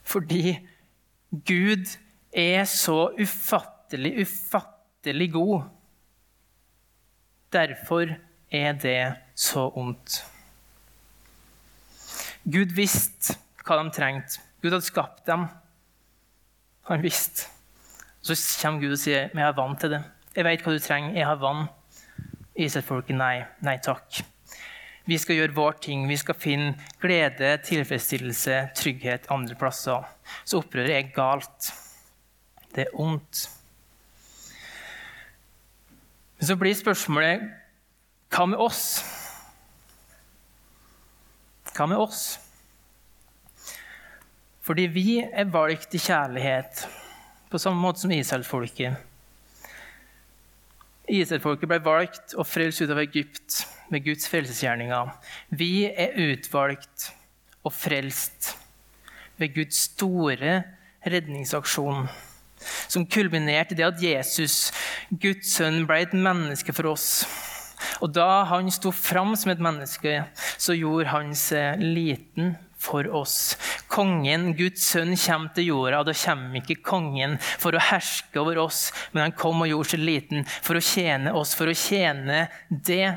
Fordi 0.03 0.57
Gud 1.47 1.95
er 2.35 2.65
så 2.67 3.13
ufattelig, 3.15 4.27
ufattelig 4.27 5.31
god. 5.31 5.69
Derfor 7.51 8.15
er 8.51 8.73
det 8.73 9.15
så 9.35 9.67
ondt. 9.75 10.21
Gud 12.43 12.71
visste 12.75 13.35
hva 13.65 13.77
de 13.81 13.91
trengte. 13.93 14.39
Gud 14.61 14.71
hadde 14.71 14.87
skapt 14.87 15.25
dem. 15.27 15.45
Han 16.89 17.03
visste. 17.03 17.49
Så 18.21 18.35
kommer 18.61 18.81
Gud 18.81 18.93
og 18.93 18.99
sier, 18.99 19.29
'Men 19.33 19.39
jeg 19.41 19.53
har 19.53 19.61
vann 19.61 19.77
til 19.77 19.89
det.' 19.89 20.03
'Jeg 20.35 20.45
vet 20.45 20.61
hva 20.61 20.71
du 20.71 20.79
trenger. 20.79 21.13
Jeg 21.13 21.25
har 21.25 21.35
vann.' 21.35 21.69
Israelsfolket, 22.55 23.15
nei. 23.15 23.45
Nei 23.61 23.77
takk. 23.77 24.23
Vi 25.05 25.17
skal 25.17 25.35
gjøre 25.35 25.55
vår 25.55 25.71
ting. 25.81 26.07
Vi 26.07 26.17
skal 26.17 26.35
finne 26.35 26.75
glede, 27.01 27.57
tilfredsstillelse, 27.57 28.69
trygghet 28.75 29.29
andre 29.29 29.55
plasser. 29.55 30.03
Så 30.45 30.61
opprøret 30.61 30.89
er 30.89 31.09
galt. 31.15 31.71
Det 32.75 32.85
er 32.87 32.99
ondt. 32.99 33.49
Men 36.41 36.47
så 36.49 36.55
blir 36.57 36.73
spørsmålet 36.73 37.43
hva 38.33 38.47
med 38.49 38.61
oss? 38.63 38.85
Hva 41.75 41.85
med 41.85 42.01
oss? 42.01 42.39
Fordi 44.65 44.87
vi 44.89 45.19
er 45.21 45.51
valgt 45.53 45.93
i 45.93 46.01
kjærlighet, 46.01 46.81
på 47.45 47.61
samme 47.61 47.77
måte 47.83 48.01
som 48.01 48.13
Israelsfolket. 48.15 48.97
Israelsfolket 51.13 51.69
ble 51.69 51.77
valgt 51.85 52.33
og 52.33 52.49
frelst 52.49 52.81
ut 52.81 52.95
av 52.95 53.03
Egypt 53.03 53.59
med 53.93 54.01
Guds 54.09 54.25
frelsesgjerninger. 54.33 55.13
Vi 55.61 55.91
er 55.91 56.17
utvalgt 56.25 57.11
og 57.61 57.75
frelst 57.75 58.55
ved 59.37 59.53
Guds 59.59 59.85
store 59.91 60.57
redningsaksjon, 61.05 62.09
som 62.87 63.05
kulminerte 63.05 63.75
i 63.75 63.79
det 63.79 63.87
at 63.87 64.03
Jesus, 64.03 64.71
Guds 65.11 65.55
sønn, 65.57 65.83
ble 65.89 66.01
et 66.05 66.17
menneske 66.17 66.75
for 66.75 66.93
oss. 66.93 67.23
Og 68.01 68.11
da 68.13 68.43
han 68.49 68.69
sto 68.73 68.91
fram 68.93 69.33
som 69.39 69.53
et 69.53 69.61
menneske, 69.63 70.21
så 70.61 70.75
gjorde 70.77 71.11
han 71.13 71.33
seg 71.37 71.81
liten 71.81 72.55
for 72.81 73.07
oss. 73.13 73.55
Kongen, 73.91 74.51
Guds 74.57 74.85
sønn, 74.89 75.13
kommer 75.19 75.53
til 75.55 75.69
jorda, 75.69 76.01
og 76.01 76.09
da 76.09 76.15
kommer 76.17 76.61
ikke 76.61 76.81
kongen 76.85 77.37
for 77.41 77.75
å 77.75 77.83
herske 77.91 78.41
over 78.41 78.61
oss, 78.63 78.89
men 79.13 79.27
han 79.27 79.35
kom 79.37 79.61
og 79.61 79.69
gjorde 79.69 79.93
seg 79.93 80.05
liten 80.05 80.47
for 80.51 80.79
å 80.79 80.85
tjene 80.85 81.33
oss, 81.37 81.53
for 81.57 81.69
å 81.69 81.77
tjene 81.77 82.45
det. 82.69 83.13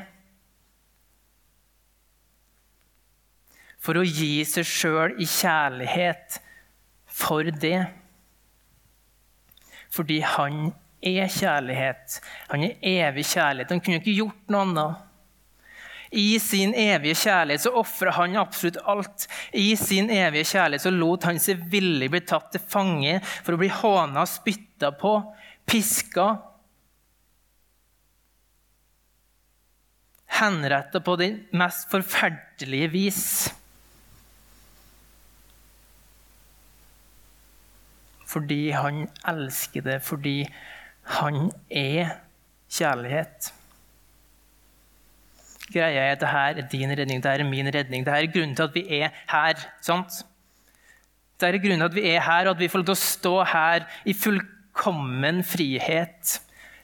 For 3.81 3.97
å 4.01 4.05
gi 4.05 4.45
seg 4.49 4.65
sjøl 4.65 5.19
i 5.21 5.29
kjærlighet 5.29 6.39
for 7.15 7.49
det. 7.49 7.85
Fordi 9.95 10.19
han 10.25 10.69
er 11.05 11.29
kjærlighet. 11.31 12.19
Han 12.51 12.63
er 12.67 12.79
evig 12.81 13.25
kjærlighet. 13.31 13.71
Han 13.71 13.83
kunne 13.83 14.01
ikke 14.01 14.17
gjort 14.19 14.53
noe 14.53 14.65
annet. 14.67 15.03
I 16.15 16.37
sin 16.39 16.71
evige 16.77 17.17
kjærlighet 17.25 17.65
så 17.65 17.73
ofra 17.75 18.13
han 18.15 18.37
absolutt 18.39 18.77
alt. 18.87 19.27
I 19.51 19.73
sin 19.79 20.09
evige 20.13 20.47
kjærlighet 20.53 20.85
så 20.85 20.93
lot 20.93 21.25
han 21.27 21.39
seg 21.41 21.65
villig 21.71 22.11
bli 22.13 22.21
tatt 22.27 22.51
til 22.53 22.63
fange 22.63 23.17
for 23.25 23.55
å 23.55 23.59
bli 23.59 23.71
håna, 23.73 24.23
spytta 24.29 24.93
på, 24.99 25.17
piska. 25.67 26.29
Henretta 30.39 31.01
på 31.03 31.17
det 31.19 31.29
mest 31.55 31.89
forferdelige 31.91 32.91
vis. 32.93 33.25
Fordi 38.35 38.73
han 38.75 39.05
elsker 39.27 39.85
det, 39.85 40.01
fordi 40.03 40.41
han 41.15 41.51
er 41.71 42.17
kjærlighet. 42.67 43.53
Greia 45.71 46.01
er 46.01 46.15
at 46.17 46.21
dette 46.21 46.65
er 46.65 46.67
din 46.71 46.91
redning, 46.91 47.23
dette 47.23 47.41
er 47.41 47.47
min 47.47 47.69
redning. 47.71 48.03
Dette 48.05 48.17
er 48.19 48.33
grunnen 48.33 48.57
til 48.57 48.67
at 48.67 48.75
vi 48.75 48.83
er 48.99 49.15
her. 49.31 49.63
sant? 49.81 50.19
Dette 51.39 51.55
er 51.55 51.63
grunnen 51.63 51.79
til 51.79 51.87
at 51.87 51.95
vi 51.95 52.05
er 52.11 52.21
her, 52.27 52.49
og 52.49 52.57
at 52.57 52.59
vi 52.59 52.67
får 52.67 52.83
lov 52.83 52.89
til 52.91 52.97
å 52.97 53.05
stå 53.05 53.33
her 53.53 53.87
i 54.05 54.13
fullkommen 54.13 55.41
frihet. 55.47 56.35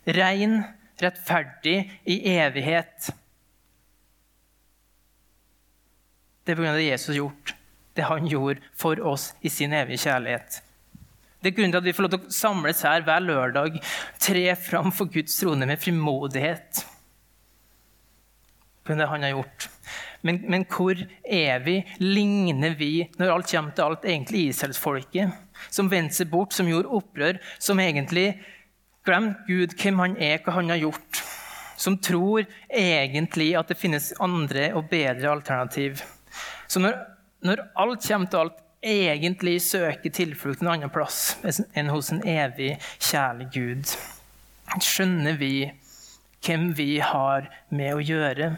Ren, 0.07 0.63
rettferdig, 1.03 1.77
i 2.05 2.21
evighet. 2.37 3.11
Det 6.41 6.55
er 6.55 6.63
pga. 6.63 6.73
det 6.79 6.89
Jesus 6.89 7.11
har 7.11 7.21
gjort, 7.21 7.55
det 7.95 8.07
han 8.07 8.27
gjorde 8.27 8.61
for 8.73 9.03
oss 9.03 9.33
i 9.41 9.49
sin 9.49 9.73
evige 9.73 10.07
kjærlighet. 10.07 10.63
Det 11.41 11.49
er 11.49 11.57
grunnen 11.57 11.73
til 11.73 11.81
at 11.81 11.89
vi 11.89 11.93
får 11.97 12.05
lov 12.05 12.13
til 12.13 12.21
å 12.21 12.37
samles 12.37 12.83
her 12.85 13.05
hver 13.05 13.23
lørdag, 13.25 13.77
tre 14.21 14.45
fram 14.61 14.91
for 14.93 15.09
Guds 15.09 15.39
trone 15.41 15.65
med 15.65 15.81
frimodighet 15.81 16.83
på 18.85 18.97
det 18.97 19.07
han 19.09 19.25
har 19.25 19.35
gjort. 19.35 19.67
Men, 20.25 20.39
men, 20.49 20.65
hvor 20.69 20.97
er 21.25 21.61
vi? 21.65 21.79
Ligner 22.01 22.75
vi, 22.77 23.07
når 23.17 23.33
alt 23.33 23.51
kommer 23.51 23.75
til 23.77 23.87
alt, 23.87 24.05
egentlig 24.05 24.47
Israelsfolket? 24.51 25.37
Som 25.73 25.89
vendte 25.91 26.17
seg 26.17 26.29
bort, 26.31 26.53
som 26.53 26.69
gjorde 26.69 26.93
opprør, 26.93 27.39
som 27.61 27.81
egentlig 27.81 28.27
glemte 29.05 29.45
Gud, 29.47 29.75
hvem 29.81 30.01
han 30.01 30.17
er, 30.21 30.41
hva 30.45 30.57
han 30.59 30.73
har 30.73 30.81
gjort. 30.81 31.21
Som 31.81 31.97
tror 31.97 32.45
egentlig 32.69 33.53
at 33.57 33.71
det 33.71 33.79
finnes 33.81 34.11
andre 34.21 34.69
og 34.77 34.89
bedre 34.91 35.31
alternativ. 35.33 36.03
Så 36.69 36.81
når, 36.81 36.99
når 37.45 37.65
alt 37.81 38.05
kommer 38.05 38.29
til 38.29 38.43
alt, 38.43 38.59
egentlig 38.81 39.61
søker 39.61 40.09
tilflukt 40.13 40.61
en 40.61 40.71
annen 40.73 40.91
plass 40.93 41.37
enn 41.77 41.91
hos 41.93 42.11
en 42.13 42.23
evig, 42.27 42.73
kjærlig 42.99 43.47
Gud, 43.53 43.93
skjønner 44.81 45.37
vi 45.37 45.53
hvem 46.41 46.71
vi 46.77 46.97
har 47.05 47.49
med 47.69 47.93
å 47.93 48.01
gjøre. 48.01 48.55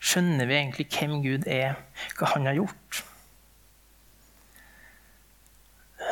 Skjønner 0.00 0.48
vi 0.48 0.56
egentlig 0.56 0.86
hvem 0.94 1.18
Gud 1.24 1.48
er, 1.50 1.80
hva 2.18 2.30
han 2.34 2.46
har 2.48 2.60
gjort? 2.60 3.02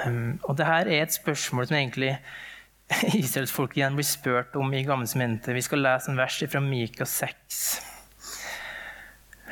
Um, 0.05 0.39
og 0.45 0.59
dette 0.59 0.75
er 0.83 0.91
et 1.03 1.15
spørsmål 1.15 1.71
som 1.71 1.79
egentlig 1.79 2.13
israelsfolket 3.23 3.81
igjen 3.81 3.97
blir 3.99 4.07
spurt 4.07 4.59
om 4.59 4.75
i 4.75 4.85
Gammelsmentet. 4.87 5.55
Vi 5.57 5.65
skal 5.65 5.83
lese 5.85 6.11
en 6.11 6.21
vers 6.21 6.43
fra 6.43 6.63
Mika 6.65 7.07
6. 7.09 7.63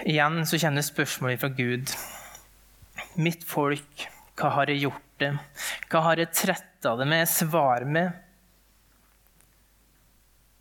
Igjen 0.07 0.43
så 0.47 0.61
kjennes 0.61 0.91
spørsmålet 0.93 1.41
fra 1.41 1.51
Gud. 1.57 1.95
Mitt 3.17 3.45
folk, 3.49 4.07
hva 4.37 4.53
har 4.59 4.71
jeg 4.73 4.85
gjort 4.85 5.11
det? 5.23 5.33
Hva 5.91 6.05
har 6.11 6.21
jeg 6.21 6.35
tretta 6.37 6.97
det 7.01 7.09
med? 7.09 7.29
Svar 7.31 7.87
med 7.89 8.23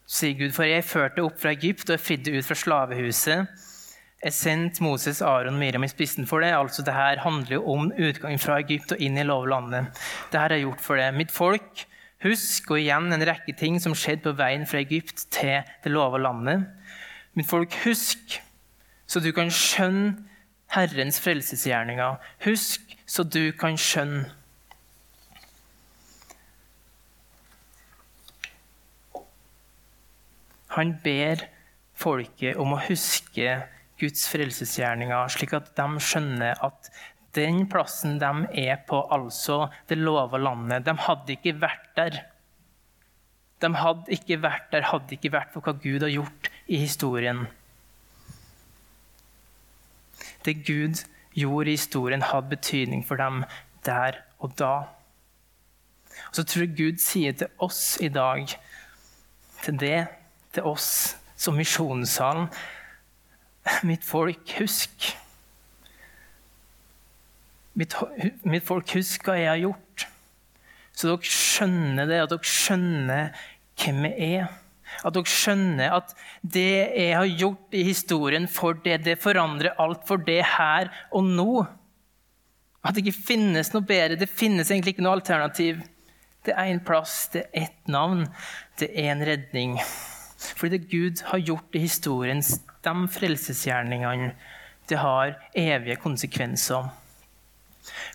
sier 0.06 0.38
Gud, 0.38 0.54
for 0.56 0.68
jeg 0.68 0.86
førte 0.86 1.24
opp 1.26 1.40
fra 1.42 1.54
Egypt 1.56 1.90
og 1.90 1.98
jeg 1.98 2.04
fridde 2.04 2.36
ut 2.36 2.48
fra 2.48 2.58
slavehuset. 2.60 3.64
Jeg 4.26 4.34
sendte 4.34 4.82
Moses, 4.82 5.22
Aron 5.22 5.58
og 5.58 5.62
Miriam 5.62 5.86
i 5.86 5.90
spissen 5.92 6.26
for 6.30 6.42
det. 6.42 6.54
altså 6.54 6.82
det 6.86 6.94
her 6.96 7.22
handler 7.22 7.58
jo 7.58 7.66
om 7.74 7.92
utgangen 7.92 8.42
fra 8.42 8.60
Egypt 8.62 8.96
og 8.96 9.02
inn 9.02 9.18
i 9.18 9.26
lovlandet. 9.26 9.92
Det 10.32 10.40
her 10.40 10.56
er 10.56 10.64
gjort 10.64 10.82
for 10.82 10.98
det. 10.98 11.12
Mitt 11.14 11.34
folk, 11.34 11.84
husk 12.26 12.72
og 12.72 12.80
igjen 12.80 13.12
en 13.14 13.28
rekke 13.28 13.54
ting 13.58 13.78
som 13.82 13.94
skjedde 13.98 14.26
på 14.30 14.38
veien 14.40 14.66
fra 14.66 14.82
Egypt 14.82 15.28
til 15.34 15.62
det 15.84 15.94
lova 15.94 16.22
landet. 16.22 16.66
Mitt 17.36 17.50
folk, 17.50 17.76
husk, 17.84 18.40
så 19.06 19.22
du 19.22 19.32
kan 19.36 19.52
skjønne 19.54 20.16
Herrens 20.76 21.20
frelsesgjerninger. 21.24 22.20
Husk, 22.46 22.98
så 23.08 23.24
du 23.24 23.52
kan 23.58 23.80
skjønne. 23.80 24.28
Han 30.76 30.98
ber 31.00 31.46
folket 31.96 32.58
om 32.60 32.74
å 32.76 32.82
huske 32.90 33.54
Guds 34.02 34.26
frelsesgjerninger, 34.28 35.30
slik 35.32 35.54
at 35.56 35.70
de 35.78 36.04
skjønner 36.04 36.60
at 36.66 36.90
den 37.36 37.64
plassen 37.72 38.18
de 38.20 38.32
er 38.66 38.82
på, 38.88 39.00
altså 39.12 39.70
det 39.90 39.98
lova 40.00 40.40
landet 40.40 40.86
De 40.88 40.96
hadde 41.06 41.36
ikke 41.36 41.56
vært 41.62 41.92
der. 41.96 42.18
De 43.64 43.72
hadde 43.80 44.12
ikke 44.12 44.42
vært 44.44 44.68
der, 44.72 44.90
hadde 44.92 45.16
ikke 45.16 45.32
vært 45.36 45.56
for 45.56 45.64
hva 45.64 45.76
Gud 45.80 46.04
har 46.04 46.12
gjort 46.12 46.52
i 46.68 46.82
historien. 46.84 47.46
Det 50.46 50.60
Gud 50.66 51.04
gjorde 51.36 51.72
i 51.72 51.78
historien, 51.78 52.22
hadde 52.22 52.50
betydning 52.50 53.06
for 53.08 53.20
dem 53.20 53.44
der 53.86 54.22
og 54.40 54.54
da. 54.60 54.74
Og 56.30 56.38
så 56.38 56.44
tror 56.44 56.66
jeg 56.66 56.78
Gud 56.78 57.02
sier 57.02 57.36
til 57.36 57.48
oss 57.60 57.98
i 58.02 58.08
dag, 58.08 58.48
til 59.64 59.80
det, 59.80 60.08
til 60.54 60.64
oss 60.64 61.16
som 61.36 61.58
misjonssalen 61.60 62.50
Mitt 63.84 64.04
folk, 64.06 64.52
husk. 64.60 65.08
Mitt, 67.74 67.96
mitt, 68.46 68.64
folk, 68.64 68.92
husk 68.94 69.26
hva 69.26 69.40
jeg 69.40 69.50
har 69.50 69.58
gjort. 69.64 70.06
Så 70.94 71.10
dere 71.10 71.32
skjønner 71.34 72.06
det, 72.12 72.20
at 72.22 72.30
dere 72.32 72.52
skjønner 72.52 73.48
hvem 73.82 74.06
jeg 74.06 74.30
er. 74.44 74.54
At 75.04 75.16
dere 75.16 75.30
skjønner 75.30 75.96
at 75.98 76.14
det 76.42 76.68
jeg 76.96 77.16
har 77.18 77.32
gjort 77.42 77.76
i 77.76 77.84
historien 77.88 78.48
for 78.52 78.78
det, 78.86 79.02
det 79.08 79.18
forandrer 79.22 79.76
alt 79.82 80.06
for 80.08 80.22
det 80.22 80.42
her 80.56 80.92
og 81.12 81.28
nå. 81.28 81.66
At 82.86 82.96
det 82.96 83.06
ikke 83.06 83.26
finnes 83.34 83.74
noe 83.74 83.86
bedre. 83.86 84.20
Det 84.20 84.30
finnes 84.30 84.70
egentlig 84.70 84.96
ikke 84.96 85.06
noe 85.06 85.18
alternativ. 85.18 85.82
Det 86.46 86.54
er 86.54 86.70
én 86.70 86.84
plass, 86.86 87.26
det 87.34 87.48
er 87.48 87.64
ett 87.66 87.88
navn, 87.90 88.28
det 88.78 88.92
er 88.94 89.16
en 89.16 89.24
redning. 89.26 89.80
Fordi 90.38 90.78
det 90.78 90.92
Gud 90.92 91.24
har 91.32 91.42
gjort 91.42 91.74
i 91.74 91.82
historien, 91.82 92.44
de 92.86 92.94
frelsesgjerningene, 93.10 94.36
det 94.86 95.00
har 95.02 95.34
evige 95.58 95.98
konsekvenser. 96.04 96.92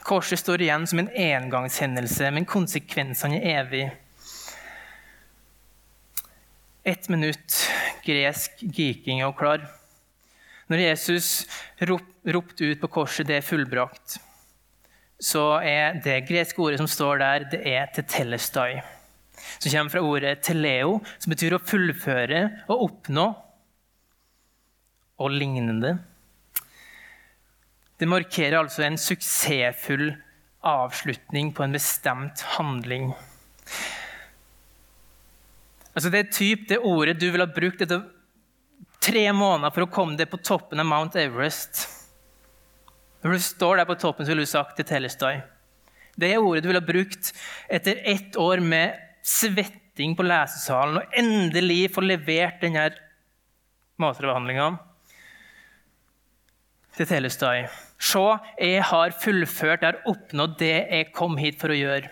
Korset 0.06 0.38
står 0.38 0.62
igjen 0.62 0.86
som 0.86 1.02
en 1.02 1.10
engangshendelse, 1.10 2.30
men 2.34 2.46
konsekvensene 2.46 3.40
er 3.40 3.64
evige. 3.64 3.90
Ett 6.82 7.10
minutt, 7.12 7.68
gresk 8.06 8.62
giking 8.62 9.20
og 9.26 9.34
klar. 9.36 9.66
Når 10.72 10.80
Jesus 10.80 11.26
ropte 11.84 12.70
ut 12.70 12.80
på 12.80 12.88
korset 12.88 13.26
'det 13.26 13.36
er 13.36 13.44
fullbrakt', 13.44 14.16
så 15.20 15.60
er 15.60 16.00
det 16.00 16.24
greske 16.28 16.56
ordet 16.58 16.78
som 16.78 16.88
står 16.88 17.18
der, 17.18 17.44
det 17.50 17.60
er 17.66 17.86
tetelestai. 17.92 18.80
Som 19.58 19.72
kommer 19.72 19.90
fra 19.90 20.00
ordet 20.00 20.42
teleo, 20.42 21.02
som 21.18 21.30
betyr 21.30 21.52
å 21.52 21.60
fullføre 21.60 22.64
og 22.68 22.82
oppnå. 22.88 23.26
Og 25.18 25.30
lignende. 25.30 25.98
Det 28.00 28.08
markerer 28.08 28.56
altså 28.56 28.82
en 28.82 28.96
suksessfull 28.96 30.16
avslutning 30.64 31.52
på 31.52 31.62
en 31.62 31.72
bestemt 31.72 32.40
handling. 32.56 33.12
Altså 35.94 36.10
Det 36.12 36.30
typ 36.34 36.68
det 36.70 36.78
ordet 36.86 37.18
du 37.18 37.28
ville 37.30 37.46
ha 37.46 37.54
brukt 37.54 37.80
etter 37.82 38.04
tre 39.00 39.24
måneder 39.32 39.72
for 39.74 39.86
å 39.86 39.92
komme 39.92 40.18
deg 40.18 40.30
på 40.30 40.40
toppen 40.44 40.82
av 40.82 40.86
Mount 40.86 41.16
Everest. 41.18 41.86
Når 43.24 43.36
du 43.36 43.44
står 43.44 43.80
der 43.80 43.88
på 43.88 43.98
toppen, 44.00 44.24
så 44.24 44.32
ville 44.32 44.46
du 44.46 44.50
sagt 44.50 44.76
til 44.78 44.86
Telestøy. 44.88 45.40
Det 46.20 46.30
er 46.30 46.42
ordet 46.42 46.62
du 46.64 46.70
ville 46.70 46.82
ha 46.82 46.86
brukt 46.86 47.32
etter 47.72 48.00
ett 48.08 48.36
år 48.40 48.62
med 48.64 48.96
svetting 49.26 50.14
på 50.16 50.24
lesesalen 50.26 51.00
og 51.00 51.16
endelig 51.16 51.90
få 51.94 52.04
levert 52.04 52.60
denne 52.62 52.90
masterbehandlinga 54.00 54.70
til 56.96 57.08
Telestøy. 57.08 57.66
Se, 58.00 58.24
jeg 58.60 58.84
har 58.88 59.16
fullført, 59.20 59.84
jeg 59.84 59.92
har 59.92 60.00
oppnådd 60.08 60.56
det 60.60 60.74
jeg 60.78 61.12
kom 61.16 61.36
hit 61.40 61.60
for 61.60 61.72
å 61.72 61.78
gjøre. 61.78 62.08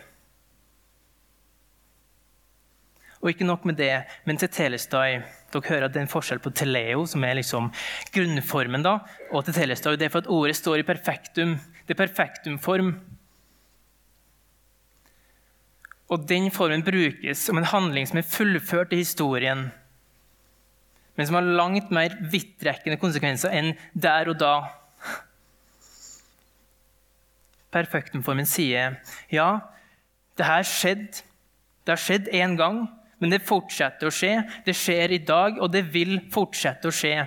Og 3.18 3.32
ikke 3.32 3.46
nok 3.46 3.64
med 3.66 3.78
det, 3.80 4.04
men 4.24 4.38
til 4.38 4.50
Telestai 4.52 5.18
Dere 5.48 5.64
hører 5.64 5.86
at 5.86 5.94
det 5.94 6.02
er 6.02 6.04
en 6.04 6.12
forskjell 6.12 6.42
på 6.44 6.52
teleo, 6.52 7.06
som 7.08 7.24
er 7.24 7.38
liksom 7.38 7.70
grunnformen, 8.12 8.82
da, 8.84 8.98
og 9.32 9.46
Telestai. 9.48 9.96
Det 9.96 10.04
er 10.06 10.12
for 10.12 10.20
at 10.20 10.28
ordet 10.28 10.58
står 10.58 10.82
i 10.82 10.84
perfektum. 10.84 11.54
Det 11.88 11.94
er 11.94 12.02
perfektumform. 12.02 12.90
Og 16.12 16.28
den 16.28 16.50
formen 16.52 16.84
brukes 16.84 17.46
om 17.48 17.60
en 17.60 17.68
handling 17.68 18.08
som 18.08 18.20
er 18.20 18.28
fullført 18.28 18.92
i 18.92 19.00
historien, 19.00 19.70
men 21.16 21.26
som 21.26 21.34
har 21.34 21.48
langt 21.48 21.90
mer 21.90 22.12
vidtrekkende 22.30 23.00
konsekvenser 23.00 23.52
enn 23.56 23.72
der 23.92 24.28
og 24.30 24.38
da. 24.40 24.52
Perfektumformen 27.74 28.48
sier 28.48 29.00
ja, 29.32 29.48
det 30.38 30.46
her 30.46 30.62
skjedde. 30.64 31.24
Det 31.84 31.96
har 31.96 32.00
skjedd 32.04 32.28
én 32.36 32.54
gang, 32.60 32.84
men 33.18 33.34
det 33.34 33.44
fortsetter 33.46 34.08
å 34.08 34.14
skje. 34.14 34.32
Det 34.66 34.74
skjer 34.76 35.14
i 35.14 35.20
dag, 35.26 35.58
og 35.58 35.72
det 35.74 35.84
vil 35.92 36.18
fortsette 36.32 36.90
å 36.90 36.94
skje. 36.94 37.26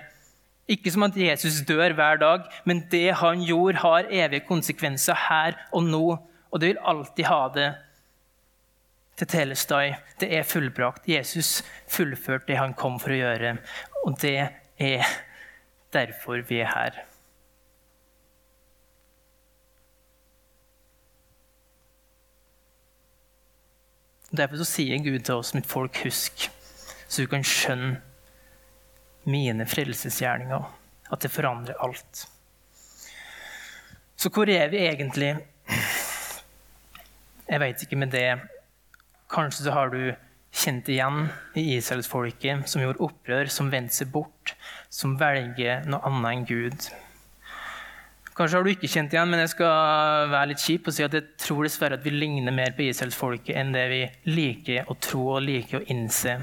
Ikke 0.71 0.91
som 0.93 1.03
at 1.03 1.17
Jesus 1.19 1.59
dør 1.67 1.95
hver 1.97 2.21
dag, 2.21 2.47
men 2.69 2.85
det 2.91 3.17
han 3.19 3.43
gjorde, 3.43 3.81
har 3.83 4.07
evige 4.07 4.47
konsekvenser 4.47 5.17
her 5.27 5.57
og 5.75 5.87
nå. 5.89 6.05
Og 6.51 6.61
det 6.61 6.71
vil 6.71 6.83
alltid 6.93 7.27
ha 7.27 7.41
det 7.55 7.69
til 9.19 9.31
Telestai. 9.35 9.97
Det 10.21 10.31
er 10.31 10.47
fullbrakt. 10.47 11.09
Jesus 11.11 11.59
fullførte 11.91 12.53
det 12.53 12.61
han 12.61 12.75
kom 12.77 12.99
for 13.01 13.13
å 13.13 13.19
gjøre. 13.19 13.57
Og 14.05 14.15
det 14.23 14.37
er 14.81 15.15
derfor 15.93 16.45
vi 16.47 16.63
er 16.63 16.71
her. 16.71 17.01
Derfor 24.31 24.61
så 24.61 24.67
sier 24.67 25.01
Gud 25.03 25.19
til 25.27 25.41
oss, 25.41 25.51
mitt 25.53 25.67
folk, 25.67 25.97
husk, 26.05 26.47
så 27.07 27.23
du 27.23 27.27
kan 27.31 27.43
skjønne 27.43 27.99
mine 29.27 29.65
frelsesgjerninger. 29.67 30.69
At 31.11 31.25
det 31.25 31.33
forandrer 31.33 31.75
alt. 31.83 32.27
Så 34.15 34.29
hvor 34.31 34.47
er 34.49 34.69
vi 34.71 34.79
egentlig? 34.85 35.33
Jeg 37.49 37.59
veit 37.59 37.83
ikke 37.83 37.99
med 37.99 38.13
det. 38.15 38.39
Kanskje 39.31 39.65
så 39.65 39.75
har 39.75 39.91
du 39.91 40.13
kjent 40.51 40.87
igjen 40.91 41.25
i 41.59 41.65
Israelsfolket 41.75 42.69
som 42.71 42.83
gjorde 42.83 43.03
opprør, 43.03 43.51
som 43.51 43.71
vendte 43.71 43.97
seg 43.97 44.11
bort, 44.13 44.55
som 44.87 45.17
velger 45.19 45.83
noe 45.91 45.99
annet 46.07 46.31
enn 46.31 46.47
Gud. 46.47 46.87
Kanskje 48.31 48.57
har 48.57 48.63
du 48.63 48.71
ikke 48.71 48.87
kjent 48.87 49.11
igjen, 49.11 49.27
men 49.27 49.41
jeg 49.43 49.51
skal 49.51 50.29
være 50.31 50.51
litt 50.53 50.63
kjip 50.63 50.87
og 50.87 50.95
si 50.95 51.03
at 51.03 51.15
jeg 51.17 51.27
tror 51.41 51.65
dessverre 51.67 51.97
at 51.99 52.05
vi 52.05 52.13
ligner 52.15 52.55
mer 52.55 52.71
på 52.77 52.85
Israelsfolket 52.87 53.57
enn 53.59 53.73
det 53.75 53.83
vi 53.91 54.01
liker 54.31 54.87
å 54.87 54.95
tro 55.03 55.25
og 55.35 55.43
liker 55.43 55.81
å 55.81 55.87
innse. 55.91 56.37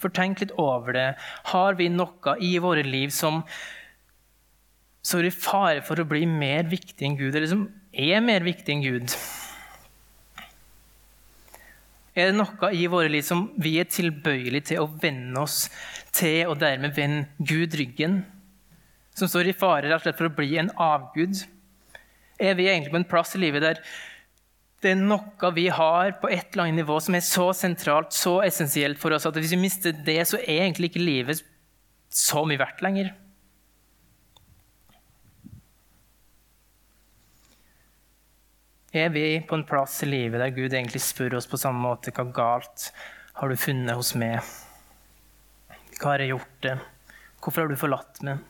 For 0.00 0.10
tenk 0.10 0.40
litt 0.42 0.56
over 0.58 0.96
det. 0.96 1.06
Har 1.52 1.76
vi 1.78 1.92
noe 1.92 2.36
i 2.42 2.56
våre 2.62 2.82
liv 2.86 3.12
som 3.14 3.42
står 5.04 5.28
i 5.28 5.34
fare 5.34 5.84
for 5.84 6.00
å 6.00 6.08
bli 6.08 6.24
mer 6.26 6.66
viktig 6.70 7.06
enn 7.06 7.18
Gud, 7.18 7.34
eller 7.34 7.50
som 7.50 7.68
er 7.92 8.24
mer 8.24 8.42
viktig 8.46 8.74
enn 8.74 8.84
Gud? 8.86 9.16
Er 12.12 12.28
det 12.28 12.36
noe 12.36 12.70
i 12.76 12.84
våre 12.92 13.08
liv 13.08 13.24
som 13.24 13.46
vi 13.60 13.78
er 13.80 13.88
tilbøyelige 13.88 14.72
til 14.72 14.82
å 14.82 14.90
vende 15.00 15.40
oss 15.40 15.64
til, 16.12 16.44
og 16.50 16.58
dermed 16.60 16.92
vende 16.96 17.26
Gud 17.40 17.72
ryggen? 17.78 18.20
Som 19.16 19.30
står 19.30 19.48
i 19.48 19.56
fare 19.56 19.88
rett 19.88 20.00
og 20.00 20.04
slett 20.04 20.20
for 20.20 20.28
å 20.28 20.36
bli 20.36 20.58
en 20.60 20.72
avgud? 20.76 21.40
Er 22.36 22.56
vi 22.58 22.68
egentlig 22.68 22.92
på 22.92 23.00
en 23.00 23.08
plass 23.08 23.36
i 23.36 23.42
livet 23.42 23.64
der 23.64 23.80
det 24.82 24.96
er 24.96 24.98
noe 24.98 25.50
vi 25.54 25.68
har 25.70 26.16
på 26.18 26.26
et 26.26 26.48
eller 26.50 26.64
annet 26.64 26.80
nivå 26.82 26.96
som 26.98 27.14
er 27.14 27.22
så 27.22 27.44
sentralt, 27.54 28.10
så 28.16 28.40
essensielt 28.42 28.98
for 28.98 29.14
oss, 29.14 29.28
at 29.28 29.36
hvis 29.38 29.52
vi 29.54 29.60
mister 29.62 29.94
det, 29.94 30.18
så 30.26 30.40
er 30.42 30.64
egentlig 30.64 30.90
ikke 30.90 31.04
livet 31.04 31.44
så 32.10 32.42
mye 32.42 32.58
verdt 32.58 32.82
lenger? 32.82 33.12
Er 38.92 39.08
vi 39.08 39.40
på 39.48 39.56
en 39.56 39.64
plass 39.64 40.02
i 40.04 40.06
livet 40.06 40.36
der 40.36 40.50
Gud 40.52 40.74
egentlig 40.74 41.00
spør 41.00 41.38
oss 41.38 41.46
på 41.48 41.56
samme 41.56 41.80
måte 41.80 42.12
hva 42.12 42.26
galt 42.36 42.90
har 43.38 43.48
du 43.48 43.56
funnet 43.56 43.96
hos 43.96 44.10
meg? 44.20 44.44
Hva 45.96 46.10
har 46.10 46.20
jeg 46.20 46.34
gjort 46.34 46.58
det? 46.66 46.74
Hvorfor 47.40 47.64
har 47.64 47.72
du 47.72 47.80
forlatt 47.80 48.20
meg? 48.28 48.42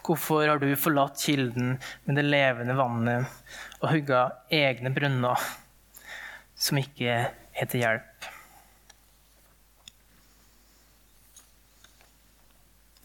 Hvorfor 0.00 0.48
har 0.48 0.62
du 0.62 0.70
forlatt 0.80 1.20
kilden 1.20 1.74
med 2.06 2.16
det 2.16 2.24
levende 2.24 2.78
vannet 2.78 3.28
og 3.82 3.90
hugga 3.92 4.22
egne 4.56 4.88
brønner 4.96 5.44
som 6.56 6.80
ikke 6.80 7.18
er 7.20 7.68
til 7.68 7.84
hjelp? 7.84 8.30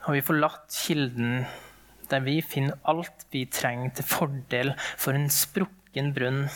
Har 0.08 0.15
vi 0.15 0.23
forlatt 0.23 0.71
kilden 0.80 1.43
der 2.08 2.23
vi 2.23 2.39
finner 2.39 2.80
alt 2.88 3.28
vi 3.36 3.43
trenger 3.51 3.97
til 3.97 4.08
fordel 4.08 4.78
for 4.95 5.12
en 5.17 5.28
sprukken 5.95 6.13
brunn 6.13 6.49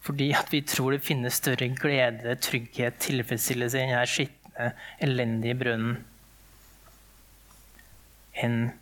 Fordi 0.00 0.32
at 0.34 0.50
vi 0.52 0.60
tror 0.62 0.92
det 0.92 1.04
finnes 1.06 1.34
større 1.34 1.68
glede, 1.68 2.34
trygghet, 2.36 2.98
tilfredsstillelse 2.98 3.78
i 3.78 3.84
denne 3.86 4.06
skitne, 4.06 4.72
elendige 5.00 5.54
brønnen 5.56 6.04
enn 8.34 8.72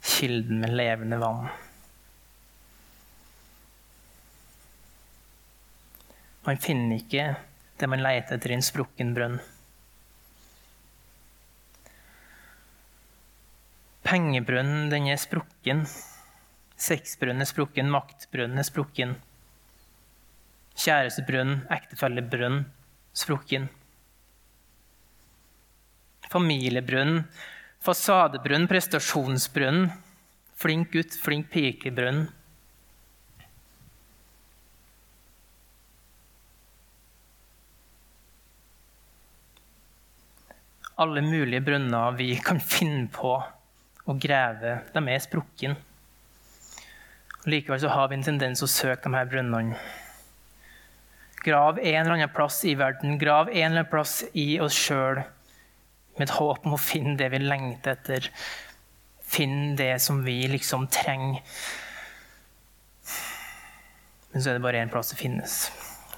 kilden 0.00 0.60
med 0.62 0.70
levende 0.72 1.18
vann. 1.20 1.50
Man 6.46 6.62
finner 6.62 7.02
ikke 7.02 7.24
det 7.82 7.88
man 7.90 8.00
leter 8.00 8.38
etter 8.38 8.54
i 8.54 8.56
en 8.56 8.64
sprukken 8.64 9.10
brønn. 9.16 9.40
Pengebrønnen, 14.06 14.88
den 14.94 15.10
er 15.10 15.20
sprukken. 15.20 15.84
Sexbrønnen 16.80 17.44
er 17.44 17.48
sprukken, 17.48 17.90
maktbrønnen 17.92 18.62
er 18.62 18.64
sprukken. 18.64 19.18
Kjærestebrønnen, 20.80 21.66
ektefellebrønnen, 21.76 22.62
sprukken. 23.12 23.66
Familiebrønnen, 26.32 27.26
fasadebrønnen, 27.84 28.68
prestasjonsbrønnen. 28.70 29.90
flink 30.60 30.90
gutt, 30.92 31.14
flink 31.16 31.50
pikebrønn. 31.52 32.26
Alle 41.00 41.22
mulige 41.24 41.64
brønner 41.64 42.16
vi 42.16 42.34
kan 42.44 42.60
finne 42.60 43.06
på 43.12 43.36
å 43.40 44.18
grave, 44.20 44.74
de 44.92 45.04
er 45.08 45.22
sprukken. 45.24 45.78
Likevel 47.48 47.80
så 47.80 47.88
har 47.88 48.08
vi 48.08 48.18
en 48.18 48.24
tendens 48.24 48.60
å 48.62 48.68
søke 48.68 49.08
de 49.08 49.16
her 49.16 49.28
brønnene. 49.30 49.78
Grav 51.40 51.78
en 51.78 52.00
eller 52.02 52.18
annen 52.18 52.32
plass 52.34 52.58
i 52.68 52.74
verden, 52.76 53.16
grav 53.18 53.48
en 53.48 53.56
eller 53.56 53.80
annen 53.80 53.88
plass 53.88 54.18
i 54.36 54.58
oss 54.60 54.76
sjøl 54.76 55.22
med 56.18 56.26
et 56.26 56.34
håp 56.36 56.66
om 56.68 56.76
å 56.76 56.80
finne 56.80 57.16
det 57.16 57.30
vi 57.32 57.40
lengter 57.40 57.96
etter. 57.96 58.28
Finne 59.24 59.72
det 59.78 59.94
som 60.04 60.20
vi 60.26 60.42
liksom 60.52 60.84
trenger. 60.92 61.40
Men 64.30 64.42
så 64.42 64.50
er 64.50 64.58
det 64.58 64.64
bare 64.66 64.82
én 64.84 64.92
plass 64.92 65.14
det 65.14 65.18
finnes. 65.22 65.54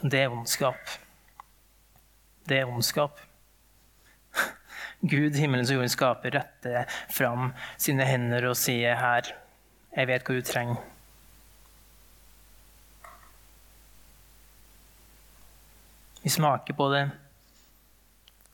Det 0.03 0.25
er 0.25 0.35
ondskap. 0.35 0.97
Det 2.51 2.59
er 2.59 2.73
ondskap. 2.73 3.21
Gud, 5.13 5.39
himmelens 5.39 5.71
og 5.71 5.79
jordens 5.79 5.95
skaper, 5.95 6.35
retter 6.35 6.99
fram 7.15 7.53
sine 7.81 8.09
hender 8.09 8.51
og 8.51 8.59
sier 8.59 8.99
her, 8.99 9.31
jeg 9.95 10.11
vet 10.11 10.27
hva 10.27 10.35
du 10.35 10.51
trenger. 10.51 10.83
Vi 16.23 16.31
smaker 16.31 16.75
på 16.75 16.89
det. 16.89 17.11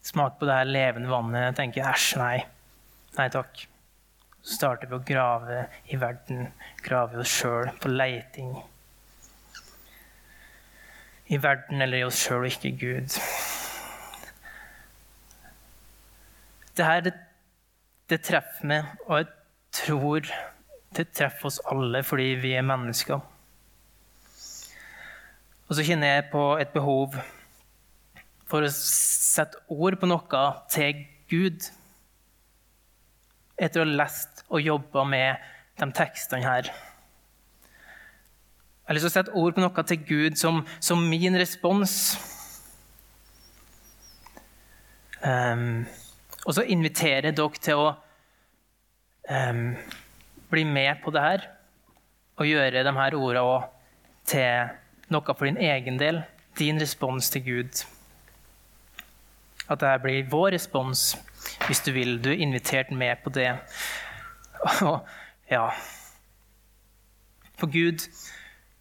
Smaker 0.03 0.39
på 0.39 0.47
det 0.49 0.55
her 0.57 0.71
levende 0.71 1.11
vannet. 1.11 1.51
Jeg 1.51 1.57
tenker 1.59 1.91
æsj, 1.91 2.15
nei. 2.17 2.39
Nei 3.19 3.29
takk. 3.35 3.61
Så 4.41 4.57
starter 4.57 4.89
vi 4.89 4.97
å 4.97 5.05
grave 5.05 5.67
i 5.93 5.99
verden, 6.01 6.49
grave 6.81 7.19
i 7.19 7.21
oss 7.21 7.35
sjøl, 7.43 7.69
på 7.77 7.93
leiting. 7.93 8.55
I 11.29 11.37
verden 11.45 11.85
eller 11.85 12.01
i 12.01 12.09
oss 12.09 12.23
sjøl 12.25 12.47
og 12.47 12.55
ikke 12.55 12.73
Gud. 12.81 13.21
Det 16.73 16.87
her, 16.87 17.05
det, 17.05 17.13
det 18.09 18.23
treffer 18.25 18.71
meg, 18.71 18.93
og 19.05 19.19
jeg 19.19 19.33
tror 19.83 20.31
det 20.97 21.11
treffer 21.13 21.51
oss 21.51 21.61
alle 21.69 22.01
fordi 22.07 22.31
vi 22.41 22.57
er 22.57 22.65
mennesker. 22.65 23.21
Og 25.69 25.77
så 25.77 25.85
kjenner 25.85 26.15
jeg 26.15 26.31
på 26.33 26.55
et 26.63 26.73
behov 26.73 27.19
for 28.49 28.65
å 28.65 28.71
sette 28.73 29.61
ord 29.69 29.99
på 30.01 30.09
noe 30.09 30.43
til 30.73 31.05
Gud. 31.29 31.69
Etter 33.59 33.83
å 33.83 33.87
ha 33.87 33.99
lest 34.03 34.45
og 34.49 34.65
jobba 34.65 35.05
med 35.09 35.51
de 35.79 35.89
tekstene 35.95 36.47
her. 36.47 36.71
Jeg 38.89 38.89
har 38.89 38.97
lyst 38.97 39.05
til 39.05 39.13
å 39.13 39.17
sette 39.19 39.37
ord 39.37 39.55
på 39.55 39.61
noe 39.61 39.85
til 39.85 40.01
Gud 40.09 40.39
som, 40.41 40.63
som 40.81 41.03
min 41.11 41.37
respons. 41.37 42.17
Um, 45.21 45.85
og 46.47 46.55
så 46.57 46.65
inviterer 46.65 47.29
jeg 47.29 47.37
dere 47.37 47.61
til 47.61 47.83
å 47.83 47.89
um, 49.29 49.75
bli 50.49 50.65
med 50.65 51.03
på 51.05 51.13
det 51.13 51.25
her 51.25 51.47
og 52.39 52.47
gjøre 52.47 52.85
de 52.87 52.95
her 52.97 53.19
ordene 53.19 53.59
til 54.31 54.73
noe 55.13 55.35
for 55.35 55.51
din 55.51 55.61
egen 55.61 55.99
del. 56.01 56.23
Din 56.57 56.81
respons 56.81 57.29
til 57.35 57.45
Gud. 57.45 57.85
At 59.69 59.83
dette 59.83 60.03
blir 60.03 60.29
vår 60.33 60.55
respons, 60.57 61.13
hvis 61.67 61.83
du 61.85 61.93
vil. 61.97 62.17
Du 62.25 62.31
er 62.33 62.43
invitert 62.43 62.91
med 62.91 63.21
på 63.25 63.33
det. 63.37 63.53
Og 64.89 65.05
ja 65.49 65.71
For 67.57 67.71
Gud, 67.73 68.03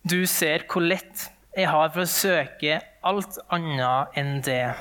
du 0.08 0.26
ser 0.30 0.66
hvor 0.68 0.84
lett 0.84 1.28
jeg 1.58 1.70
har 1.72 1.90
for 1.90 2.04
å 2.04 2.10
søke 2.10 2.80
alt 3.08 3.40
annet 3.54 4.18
enn 4.20 4.40
det. 4.46 4.76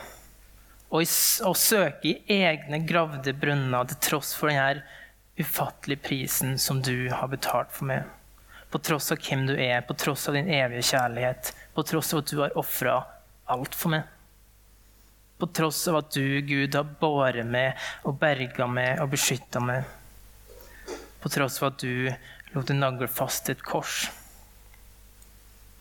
Og 0.93 1.03
å 1.03 1.55
søke 1.57 2.13
i 2.13 2.37
egne 2.37 2.83
gravde 2.87 3.33
brønner 3.37 3.89
til 3.91 4.01
tross 4.11 4.35
for 4.37 4.53
denne 4.53 4.85
ufattelige 5.37 6.05
prisen 6.05 6.59
som 6.61 6.83
du 6.85 7.09
har 7.13 7.29
betalt 7.33 7.73
for 7.73 7.89
meg. 7.91 8.05
På 8.71 8.81
tross 8.83 9.11
av 9.15 9.21
hvem 9.23 9.47
du 9.49 9.55
er, 9.55 9.81
på 9.87 9.97
tross 9.99 10.29
av 10.29 10.37
din 10.37 10.51
evige 10.53 10.85
kjærlighet, 10.93 11.53
på 11.75 11.85
tross 11.87 12.13
av 12.15 12.23
at 12.23 12.33
du 12.33 12.43
har 12.43 12.59
ofra 12.61 12.99
alt 13.53 13.77
for 13.79 13.95
meg. 13.97 14.05
På 15.37 15.47
tross 15.53 15.83
av 15.91 16.01
at 16.01 16.15
du, 16.17 16.41
Gud, 16.47 16.75
har 16.75 16.87
båret 17.01 17.45
meg 17.47 17.77
og 18.09 18.17
berga 18.21 18.69
meg 18.71 19.03
og 19.03 19.11
beskytta 19.13 19.61
meg. 19.61 19.85
På 21.21 21.33
tross 21.33 21.61
av 21.61 21.75
at 21.75 21.83
du 21.83 22.09
lot 22.55 22.71
en 22.73 22.81
nagle 22.81 23.09
fast 23.11 23.51
et 23.53 23.63
kors. 23.65 24.07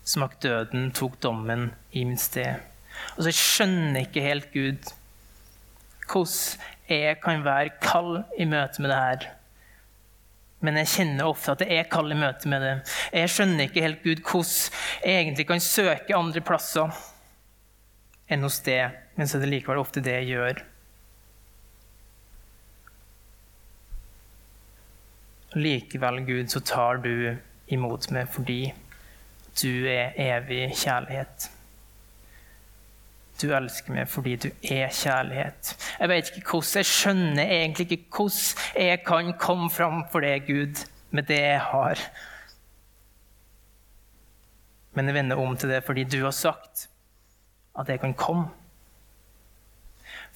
Smak 0.05 0.37
døden, 0.43 0.91
tok 0.91 1.15
dommen 1.23 1.69
i 1.95 2.03
min 2.05 2.19
sted. 2.19 2.59
Og 3.15 3.25
så 3.25 3.33
skjønner 3.35 4.01
jeg 4.01 4.09
ikke 4.09 4.25
helt, 4.25 4.51
Gud, 4.53 4.91
hvordan 6.05 6.65
jeg 6.85 7.17
kan 7.23 7.41
være 7.45 7.73
kald 7.81 8.19
i 8.37 8.45
møte 8.45 8.83
med 8.83 8.91
det 8.91 8.99
her. 8.99 9.25
Men 10.65 10.77
jeg 10.81 10.91
kjenner 10.91 11.29
ofte 11.29 11.55
at 11.55 11.63
jeg 11.65 11.79
er 11.79 11.89
kald 11.89 12.13
i 12.13 12.19
møte 12.19 12.49
med 12.49 12.63
det. 12.63 12.75
Jeg 13.13 13.31
skjønner 13.33 13.67
ikke 13.67 13.85
helt, 13.85 14.03
Gud, 14.03 14.21
hvordan 14.21 14.77
jeg 15.05 15.23
egentlig 15.23 15.47
kan 15.49 15.63
søke 15.63 16.17
andre 16.17 16.43
plasser 16.45 17.01
enn 18.29 18.45
hos 18.45 18.59
det, 18.65 18.83
men 19.15 19.27
så 19.27 19.37
er 19.37 19.45
det 19.45 19.51
likevel 19.53 19.79
ofte 19.79 20.03
det 20.03 20.15
jeg 20.19 20.31
gjør. 20.35 20.63
Likevel, 25.55 26.23
Gud, 26.27 26.47
så 26.51 26.59
tar 26.59 26.99
du 27.03 27.37
imot 27.71 28.09
meg 28.11 28.27
fordi 28.33 28.59
du 29.55 29.87
er 29.87 30.17
evig 30.19 30.67
kjærlighet. 30.75 31.47
Du 33.39 33.49
elsker 33.55 33.95
meg 33.95 34.09
fordi 34.11 34.35
du 34.35 34.49
er 34.71 34.91
kjærlighet. 34.91 35.71
Jeg 35.99 36.11
vet 36.11 36.31
ikke 36.31 36.49
hvordan, 36.49 36.77
jeg 36.79 36.91
skjønner 36.91 37.43
egentlig 37.43 37.87
ikke 37.91 38.17
hvordan 38.17 38.87
jeg 38.87 39.01
kan 39.07 39.33
komme 39.39 39.69
fram 39.71 40.03
for 40.11 40.23
deg, 40.23 40.47
Gud, 40.47 40.83
med 41.11 41.27
det 41.31 41.39
jeg 41.39 41.63
har. 41.71 42.03
Men 44.95 45.07
jeg 45.07 45.17
vender 45.17 45.39
om 45.39 45.57
til 45.57 45.71
det 45.71 45.83
fordi 45.87 46.03
du 46.03 46.21
har 46.23 46.35
sagt 46.35 46.87
at 47.79 47.89
jeg 47.91 47.99
kan 47.99 48.13
komme. 48.13 48.47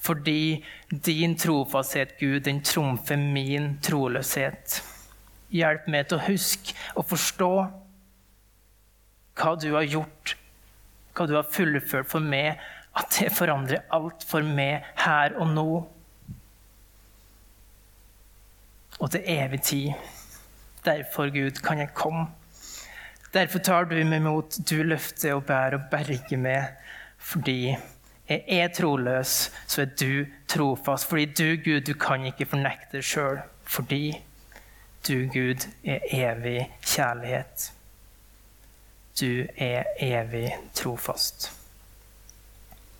Fordi 0.00 0.64
din 1.04 1.36
trofasthet, 1.38 2.16
Gud, 2.20 2.40
den 2.40 2.62
trumfer 2.64 3.16
min 3.20 3.74
troløshet. 3.84 4.80
Hjelp 5.52 5.88
meg 5.92 6.08
til 6.08 6.16
å 6.16 6.24
huske 6.24 6.76
og 6.96 7.08
forstå 7.10 7.52
hva 9.40 9.54
du 9.60 9.70
har 9.74 9.88
gjort, 9.88 10.36
hva 11.16 11.26
du 11.28 11.34
har 11.36 11.48
fullført 11.52 12.08
for 12.10 12.24
meg, 12.24 12.60
at 12.96 13.12
det 13.18 13.32
forandrer 13.36 13.84
alt 13.94 14.24
for 14.26 14.44
meg 14.44 14.86
her 15.04 15.36
og 15.40 15.52
nå. 15.54 15.68
Og 19.00 19.12
til 19.12 19.28
evig 19.32 19.62
tid. 19.64 19.92
Derfor, 20.84 21.28
Gud, 21.32 21.60
kan 21.64 21.78
jeg 21.80 21.92
komme. 21.94 22.26
Derfor 23.34 23.62
tar 23.62 23.86
du 23.86 23.94
meg 24.00 24.20
imot, 24.20 24.58
du 24.66 24.80
løfter 24.82 25.36
og 25.36 25.44
bærer 25.46 25.76
og 25.76 25.90
berger 25.92 26.40
meg 26.40 26.76
fordi 27.20 27.76
jeg 28.30 28.58
er 28.62 28.68
troløs, 28.74 29.52
så 29.66 29.82
er 29.82 29.92
du 30.00 30.26
trofast. 30.48 31.08
Fordi 31.10 31.24
du, 31.24 31.56
Gud, 31.64 31.80
du 31.80 31.94
kan 31.98 32.24
ikke 32.30 32.46
fornekte 32.46 32.98
deg 32.98 33.06
sjøl. 33.06 33.40
Fordi 33.66 34.04
du, 35.08 35.14
Gud, 35.32 35.66
er 35.84 36.04
evig 36.14 36.68
kjærlighet. 36.86 37.70
Du 39.20 39.46
er 39.56 39.90
evig 39.98 40.52
trofast. 40.74 41.50